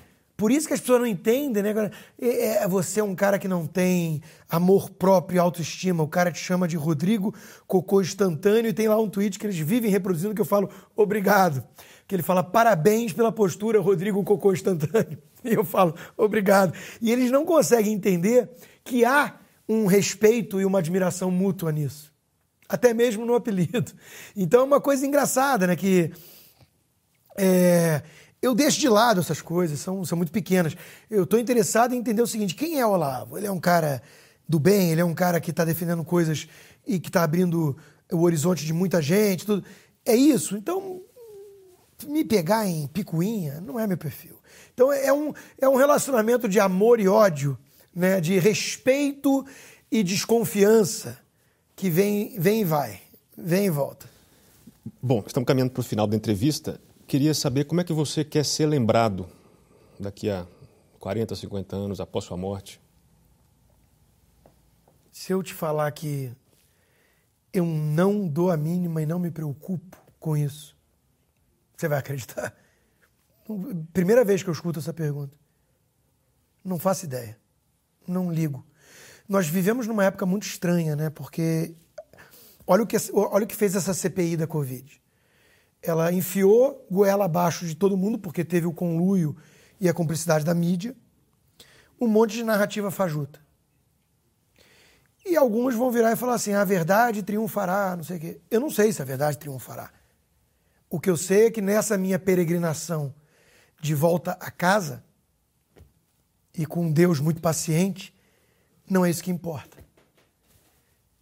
[0.41, 1.91] Por isso que as pessoas não entendem, né?
[2.19, 6.01] É, é, você é um cara que não tem amor próprio e autoestima.
[6.01, 7.31] O cara te chama de Rodrigo
[7.67, 11.63] Cocô Instantâneo e tem lá um tweet que eles vivem reproduzindo que eu falo obrigado.
[12.07, 15.19] Que ele fala parabéns pela postura, Rodrigo Cocô Instantâneo.
[15.45, 16.73] E eu falo obrigado.
[16.99, 18.49] E eles não conseguem entender
[18.83, 19.35] que há
[19.69, 22.11] um respeito e uma admiração mútua nisso.
[22.67, 23.91] Até mesmo no apelido.
[24.35, 25.75] Então é uma coisa engraçada, né?
[25.75, 26.11] Que
[27.37, 28.01] é,
[28.41, 30.75] eu deixo de lado essas coisas, são, são muito pequenas.
[31.09, 33.37] Eu estou interessado em entender o seguinte: quem é o Olavo?
[33.37, 34.01] Ele é um cara
[34.47, 36.47] do bem, ele é um cara que está defendendo coisas
[36.85, 37.77] e que está abrindo
[38.11, 39.45] o horizonte de muita gente.
[39.45, 39.63] Tudo.
[40.03, 40.57] É isso.
[40.57, 41.01] Então,
[42.07, 44.39] me pegar em picuinha não é meu perfil.
[44.73, 47.57] Então, é um, é um relacionamento de amor e ódio,
[47.93, 48.19] né?
[48.19, 49.45] de respeito
[49.91, 51.19] e desconfiança
[51.75, 52.99] que vem, vem e vai,
[53.37, 54.09] vem e volta.
[55.01, 56.79] Bom, estamos caminhando para o final da entrevista
[57.11, 59.27] queria saber como é que você quer ser lembrado
[59.99, 60.47] daqui a
[60.97, 62.79] 40, 50 anos após sua morte.
[65.11, 66.31] Se eu te falar que
[67.51, 70.73] eu não dou a mínima e não me preocupo com isso,
[71.75, 72.55] você vai acreditar?
[73.91, 75.35] Primeira vez que eu escuto essa pergunta.
[76.63, 77.37] Não faço ideia.
[78.07, 78.65] Não ligo.
[79.27, 81.09] Nós vivemos numa época muito estranha, né?
[81.09, 81.75] Porque
[82.65, 85.00] olha o que, olha o que fez essa CPI da Covid
[85.81, 89.35] ela enfiou goela abaixo de todo mundo, porque teve o conluio
[89.79, 90.95] e a cumplicidade da mídia,
[91.99, 93.39] um monte de narrativa fajuta.
[95.25, 98.41] E alguns vão virar e falar assim: a verdade triunfará, não sei o quê.
[98.49, 99.91] Eu não sei se a verdade triunfará.
[100.89, 103.13] O que eu sei é que nessa minha peregrinação
[103.79, 105.03] de volta a casa,
[106.55, 108.13] e com um Deus muito paciente,
[108.89, 109.77] não é isso que importa.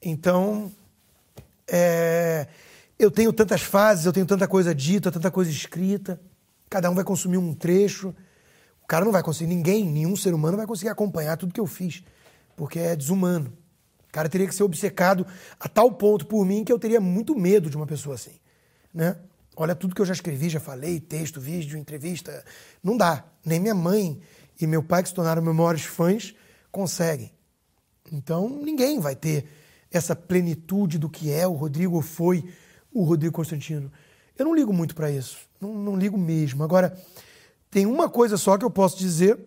[0.02, 0.72] Então,
[1.68, 2.48] é,
[3.00, 6.20] eu tenho tantas fases, eu tenho tanta coisa dita, tanta coisa escrita.
[6.70, 8.14] Cada um vai consumir um trecho.
[8.84, 11.66] O cara não vai conseguir, ninguém, nenhum ser humano vai conseguir acompanhar tudo que eu
[11.66, 12.04] fiz,
[12.58, 13.54] porque é desumano.
[14.10, 15.26] O cara teria que ser obcecado
[15.60, 18.40] a tal ponto por mim que eu teria muito medo de uma pessoa assim,
[18.94, 19.16] né?
[19.56, 22.44] Olha tudo que eu já escrevi, já falei, texto, vídeo, entrevista.
[22.84, 23.26] Não dá.
[23.46, 24.20] Nem minha mãe
[24.60, 26.34] e meu pai, que se tornaram meus maiores fãs,
[26.72, 27.32] conseguem.
[28.12, 29.46] Então, ninguém vai ter
[29.92, 32.46] essa plenitude do que é o Rodrigo foi
[32.92, 33.92] o Rodrigo Constantino.
[34.38, 36.64] Eu não ligo muito para isso, não, não ligo mesmo.
[36.64, 36.98] Agora,
[37.70, 39.38] tem uma coisa só que eu posso dizer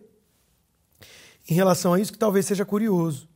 [1.49, 3.27] em relação a isso que talvez seja curioso.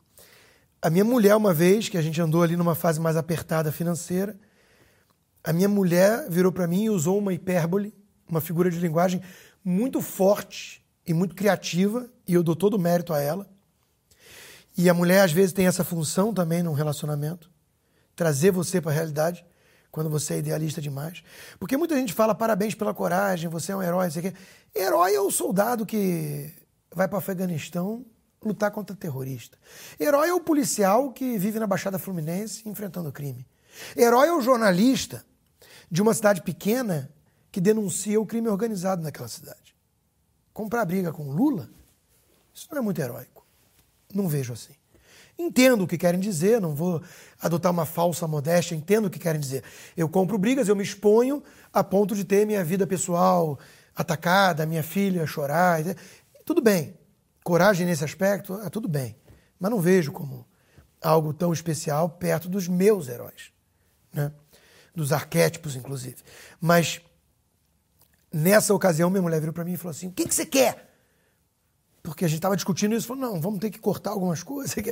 [0.82, 4.38] A minha mulher, uma vez, que a gente andou ali numa fase mais apertada financeira,
[5.44, 7.94] a minha mulher virou para mim e usou uma hipérbole,
[8.28, 9.22] uma figura de linguagem
[9.64, 13.50] muito forte e muito criativa, e eu dou todo o mérito a ela.
[14.78, 17.50] E a mulher, às vezes, tem essa função também num relacionamento
[18.16, 19.46] trazer você para a realidade
[19.92, 21.24] quando você é idealista demais.
[21.60, 24.38] Porque muita gente fala parabéns pela coragem, você é um herói, não sei o quê.
[24.76, 26.54] Herói é o soldado que
[26.94, 28.06] vai para o Afeganistão
[28.44, 29.58] lutar contra terrorista.
[30.00, 33.46] Herói é o policial que vive na Baixada Fluminense enfrentando crime.
[33.96, 35.26] Herói é o jornalista
[35.90, 37.12] de uma cidade pequena
[37.52, 39.76] que denuncia o crime organizado naquela cidade.
[40.54, 41.70] Comprar briga com Lula,
[42.54, 43.46] isso não é muito heróico.
[44.14, 44.74] Não vejo assim.
[45.40, 47.02] Entendo o que querem dizer, não vou
[47.40, 49.64] adotar uma falsa modéstia, entendo o que querem dizer.
[49.96, 53.60] Eu compro brigas, eu me exponho a ponto de ter minha vida pessoal
[53.96, 55.80] atacada, minha filha chorar.
[56.44, 56.98] Tudo bem.
[57.44, 59.16] Coragem nesse aspecto, é tudo bem.
[59.60, 60.46] Mas não vejo como
[61.02, 63.52] algo tão especial perto dos meus heróis,
[64.12, 64.32] né?
[64.94, 66.18] dos arquétipos, inclusive.
[66.60, 67.00] Mas
[68.34, 70.87] nessa ocasião, minha mulher virou para mim e falou assim: O que, que você quer?
[72.10, 74.76] Porque a gente estava discutindo isso, falou, não, vamos ter que cortar algumas coisas.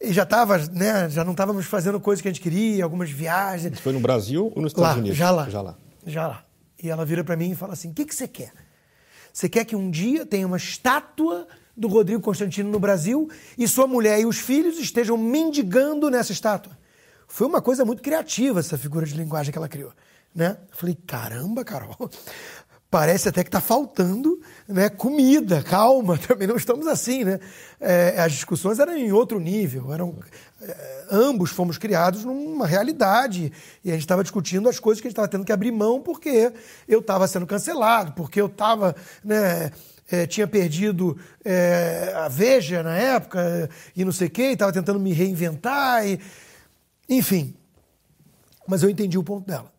[0.00, 3.72] E já tava, né, já não estávamos fazendo coisas que a gente queria, algumas viagens.
[3.72, 5.18] Isso foi no Brasil ou nos Estados lá, Unidos?
[5.18, 5.50] Já lá.
[5.50, 5.76] Já lá.
[6.06, 6.44] Já lá.
[6.80, 8.52] E ela vira para mim e fala assim: o que, que você quer?
[9.32, 13.88] Você quer que um dia tenha uma estátua do Rodrigo Constantino no Brasil e sua
[13.88, 16.78] mulher e os filhos estejam mendigando nessa estátua?
[17.26, 19.92] Foi uma coisa muito criativa essa figura de linguagem que ela criou.
[20.32, 20.56] Né?
[20.70, 22.08] Eu falei, caramba, Carol,
[22.90, 27.38] parece até que está faltando né, comida, calma, também não estamos assim, né?
[27.80, 30.18] É, as discussões eram em outro nível, eram
[30.60, 33.52] é, ambos fomos criados numa realidade
[33.84, 36.00] e a gente estava discutindo as coisas que a gente estava tendo que abrir mão
[36.00, 36.52] porque
[36.88, 39.70] eu estava sendo cancelado, porque eu estava, né,
[40.10, 44.98] é, tinha perdido é, a Veja na época e não sei o quê, estava tentando
[44.98, 46.18] me reinventar e,
[47.08, 47.54] enfim.
[48.66, 49.70] Mas eu entendi o ponto dela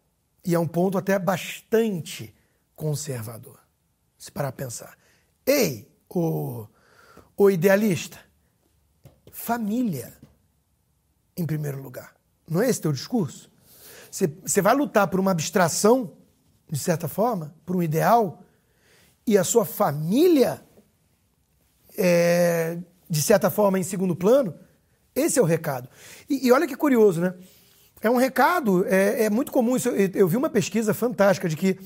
[0.45, 2.34] e é um ponto até bastante
[2.80, 3.60] conservador.
[4.18, 4.97] Se parar a pensar.
[5.45, 6.65] Ei, o,
[7.35, 8.18] o idealista,
[9.34, 10.18] família
[11.35, 12.15] em primeiro lugar.
[12.49, 13.51] Não é esse teu discurso?
[14.10, 16.14] Você, vai lutar por uma abstração,
[16.72, 18.43] de certa forma, por um ideal,
[19.27, 20.64] e a sua família,
[21.97, 22.77] é,
[23.10, 24.57] de certa forma, em segundo plano?
[25.14, 25.89] Esse é o recado.
[26.30, 27.35] E, e olha que curioso, né?
[28.01, 29.76] É um recado, é, é muito comum.
[29.76, 31.77] Isso, eu, eu vi uma pesquisa fantástica de que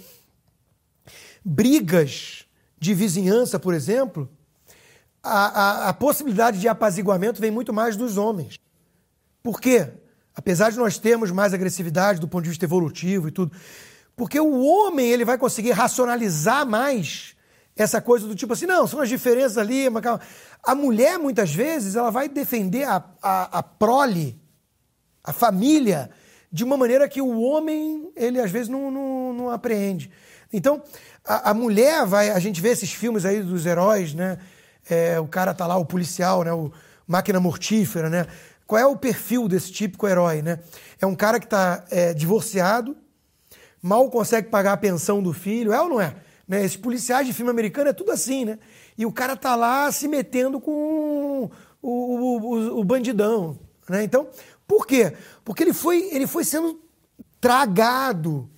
[1.44, 2.46] brigas
[2.80, 4.30] de vizinhança, por exemplo,
[5.22, 8.60] a, a, a, possibilidade de apaziguamento vem muito mais dos homens.
[9.42, 9.90] Por quê?
[10.36, 13.52] Apesar de nós termos mais agressividade do ponto de vista evolutivo e tudo,
[14.16, 17.36] porque o homem ele vai conseguir racionalizar mais
[17.76, 19.90] essa coisa do tipo assim, não, são as diferenças ali.
[19.90, 20.22] Mas calma.
[20.62, 24.40] A mulher, muitas vezes, ela vai defender a, a, a prole,
[25.24, 26.10] a família,
[26.52, 30.12] de uma maneira que o homem, ele às vezes não, não, não apreende.
[30.52, 30.84] Então,
[31.26, 32.30] a, a, mulher vai.
[32.30, 34.38] A gente vê esses filmes aí dos heróis, né?
[34.90, 36.52] É, o cara tá lá, o policial, né?
[36.52, 36.72] O
[37.08, 38.28] máquina mortífera, né?
[38.68, 40.60] Qual é o perfil desse típico herói, né?
[41.00, 42.96] É um cara que está é, divorciado,
[43.82, 46.16] mal consegue pagar a pensão do filho, é ou não é?
[46.48, 46.64] Né?
[46.64, 48.60] Esses policiais de filme americano é tudo assim, né?
[48.98, 51.50] E o cara tá lá se metendo com
[51.82, 53.58] o, o, o bandidão,
[53.90, 54.04] né?
[54.04, 54.28] Então,
[54.68, 55.14] por quê?
[55.44, 56.82] Porque ele foi, ele foi sendo
[57.40, 58.50] tragado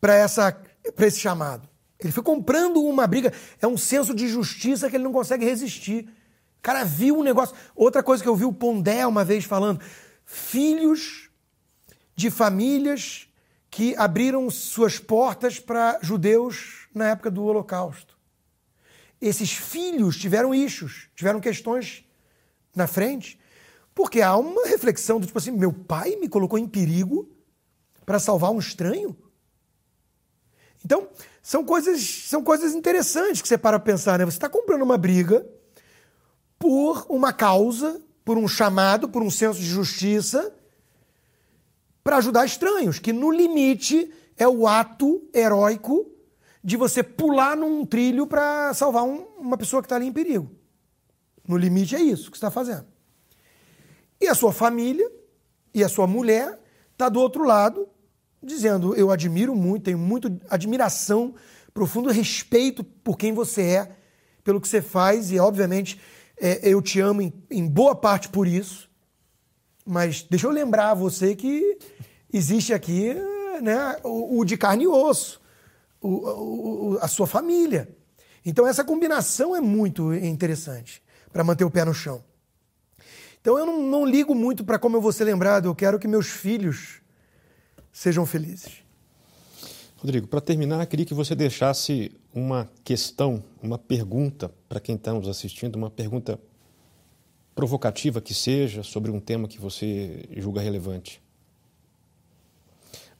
[0.00, 0.56] para essa
[0.94, 1.68] para esse chamado.
[1.98, 3.32] Ele foi comprando uma briga.
[3.60, 6.08] É um senso de justiça que ele não consegue resistir.
[6.58, 7.54] O cara viu um negócio.
[7.74, 9.80] Outra coisa que eu vi o Pondé uma vez falando:
[10.24, 11.30] filhos
[12.14, 13.28] de famílias
[13.70, 18.18] que abriram suas portas para judeus na época do Holocausto.
[19.20, 22.04] Esses filhos tiveram issues, tiveram questões
[22.74, 23.38] na frente,
[23.94, 27.30] porque há uma reflexão do tipo assim: meu pai me colocou em perigo
[28.04, 29.16] para salvar um estranho?
[30.84, 31.08] Então,
[31.42, 34.24] são coisas, são coisas interessantes que você para pensar, né?
[34.24, 35.46] Você está comprando uma briga
[36.58, 40.54] por uma causa, por um chamado, por um senso de justiça,
[42.04, 46.10] para ajudar estranhos, que no limite é o ato heróico
[46.62, 50.50] de você pular num trilho para salvar um, uma pessoa que está ali em perigo.
[51.46, 52.86] No limite é isso que você está fazendo.
[54.20, 55.10] E a sua família
[55.74, 56.60] e a sua mulher
[56.92, 57.88] está do outro lado,
[58.42, 61.34] dizendo: Eu admiro muito, tenho muita admiração,
[61.72, 63.96] profundo respeito por quem você é,
[64.42, 66.00] pelo que você faz, e obviamente
[66.40, 68.90] é, eu te amo em, em, boa parte por isso.
[69.84, 71.78] Mas deixa eu lembrar a você que
[72.32, 73.14] existe aqui
[73.60, 75.40] né, o, o de carne e osso,
[76.00, 77.88] o, o, a sua família.
[78.44, 81.02] Então essa combinação é muito interessante
[81.32, 82.22] para manter o pé no chão.
[83.40, 86.06] Então eu não, não ligo muito para como eu vou ser lembrado, eu quero que
[86.06, 87.01] meus filhos
[87.92, 88.82] sejam felizes.
[89.98, 95.28] Rodrigo, para terminar, queria que você deixasse uma questão, uma pergunta para quem está nos
[95.28, 96.40] assistindo, uma pergunta
[97.54, 101.22] provocativa que seja sobre um tema que você julga relevante.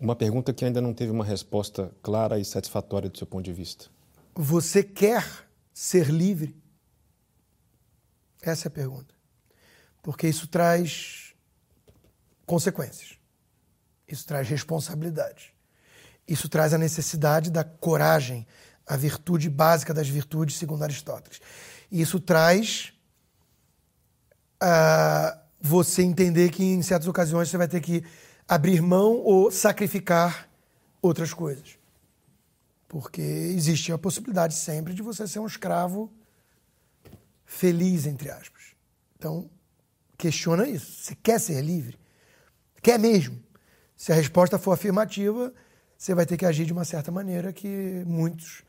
[0.01, 3.53] Uma pergunta que ainda não teve uma resposta clara e satisfatória do seu ponto de
[3.53, 3.87] vista.
[4.35, 5.25] Você quer
[5.73, 6.57] ser livre?
[8.41, 9.15] Essa é a pergunta.
[10.03, 11.33] Porque isso traz
[12.45, 13.22] consequências.
[14.07, 15.55] Isso traz responsabilidade.
[16.27, 18.47] Isso traz a necessidade da coragem,
[18.87, 21.41] a virtude básica das virtudes, segundo Aristóteles.
[21.91, 22.93] Isso traz
[24.63, 28.05] uh, você entender que em certas ocasiões você vai ter que
[28.47, 30.49] abrir mão ou sacrificar
[31.01, 31.79] outras coisas.
[32.89, 36.13] Porque existe a possibilidade sempre de você ser um escravo
[37.45, 38.75] feliz, entre aspas.
[39.17, 39.51] Então,
[40.19, 41.03] questiona isso.
[41.03, 41.99] Você quer ser livre?
[42.83, 43.43] Quer mesmo?
[44.03, 45.53] Se a resposta for afirmativa,
[45.97, 48.65] você vai ter que agir de uma certa maneira que muitos,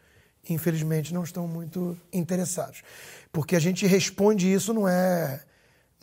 [0.48, 2.84] infelizmente, não estão muito interessados.
[3.32, 5.42] Porque a gente responde isso não é,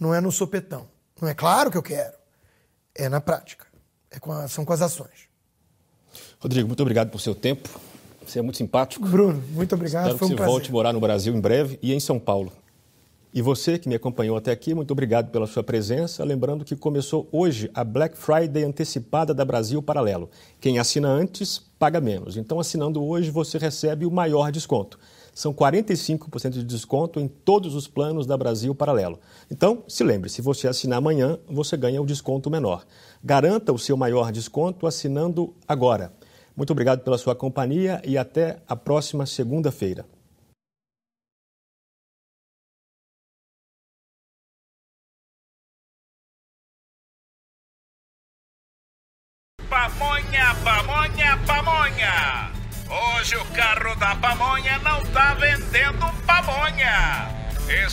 [0.01, 0.89] não é no sopetão.
[1.23, 2.17] Não é claro que eu quero.
[2.93, 3.67] É na prática.
[4.11, 5.29] É com a, são com as ações.
[6.41, 7.69] Rodrigo, muito obrigado por seu tempo.
[8.27, 9.07] Você é muito simpático.
[9.07, 10.07] Bruno, muito obrigado.
[10.07, 10.53] Espero Foi um que você prazer.
[10.53, 12.53] volte morar no Brasil em breve e em São Paulo.
[13.33, 16.25] E você que me acompanhou até aqui, muito obrigado pela sua presença.
[16.25, 20.29] Lembrando que começou hoje a Black Friday antecipada da Brasil Paralelo.
[20.61, 22.37] Quem assina antes paga menos.
[22.37, 24.99] Então, assinando hoje, você recebe o maior desconto.
[25.33, 29.21] São 45% de desconto em todos os planos da Brasil Paralelo.
[29.49, 32.85] Então, se lembre, se você assinar amanhã, você ganha o desconto menor.
[33.23, 36.13] Garanta o seu maior desconto assinando agora.
[36.57, 40.05] Muito obrigado pela sua companhia e até a próxima segunda-feira.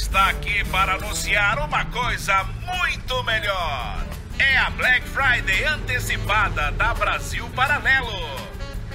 [0.07, 4.05] Está aqui para anunciar uma coisa muito melhor.
[4.39, 8.17] É a Black Friday antecipada da Brasil Paralelo.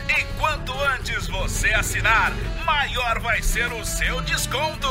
[0.08, 2.32] E quanto antes você assinar,
[2.64, 4.88] maior vai ser o seu desconto.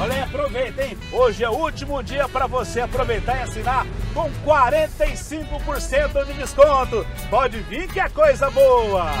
[0.00, 0.98] Olha aí, aproveita, hein?
[1.12, 7.06] Hoje é o último dia para você aproveitar e assinar com 45% de desconto.
[7.30, 9.12] Pode vir que é coisa boa!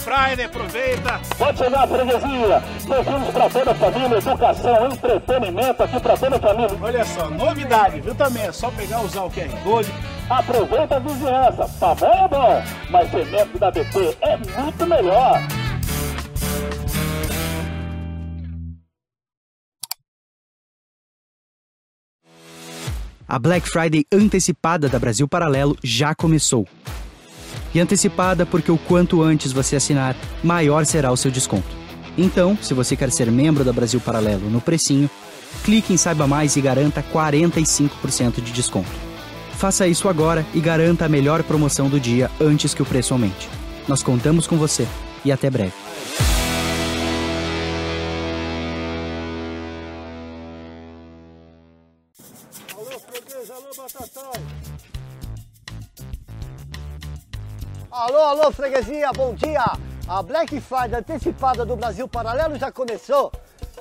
[0.00, 1.20] Black Friday, aproveita!
[1.36, 6.38] Pode chegar a freguesia, tem para toda a família, educação, entretenimento aqui para toda a
[6.38, 6.78] família.
[6.80, 8.42] Olha só, novidade, viu também?
[8.44, 9.92] É só pegar usar o QR Code.
[10.28, 15.40] Aproveita a vizinhança, tá bom é bom, mas ser membro da BP é muito melhor.
[23.28, 26.66] A Black Friday antecipada da Brasil Paralelo já começou.
[27.74, 31.68] E antecipada porque o quanto antes você assinar, maior será o seu desconto.
[32.18, 35.08] Então, se você quer ser membro da Brasil Paralelo no precinho,
[35.64, 38.90] clique em Saiba Mais e garanta 45% de desconto.
[39.52, 43.48] Faça isso agora e garanta a melhor promoção do dia antes que o preço aumente.
[43.86, 44.86] Nós contamos com você
[45.24, 45.89] e até breve.
[58.10, 59.62] Alô, alô, freguesia, bom dia!
[60.08, 63.30] A Black Friday antecipada do Brasil Paralelo já começou.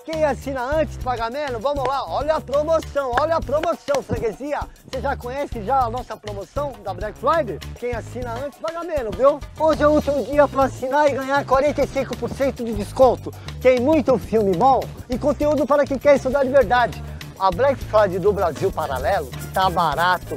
[0.06, 4.60] Quem assina antes paga menos, vamos lá, olha a promoção, olha a promoção, freguesia.
[4.86, 7.58] Você já conhece já a nossa promoção da Black Friday?
[7.80, 9.40] Quem assina antes paga menos, viu?
[9.60, 13.32] Hoje é o último dia para assinar e ganhar 45% de desconto.
[13.60, 14.80] Tem muito filme bom
[15.10, 17.04] e conteúdo para quem quer estudar de verdade.
[17.40, 20.36] A Black Friday do Brasil Paralelo tá barato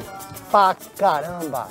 [0.50, 1.68] pra caramba.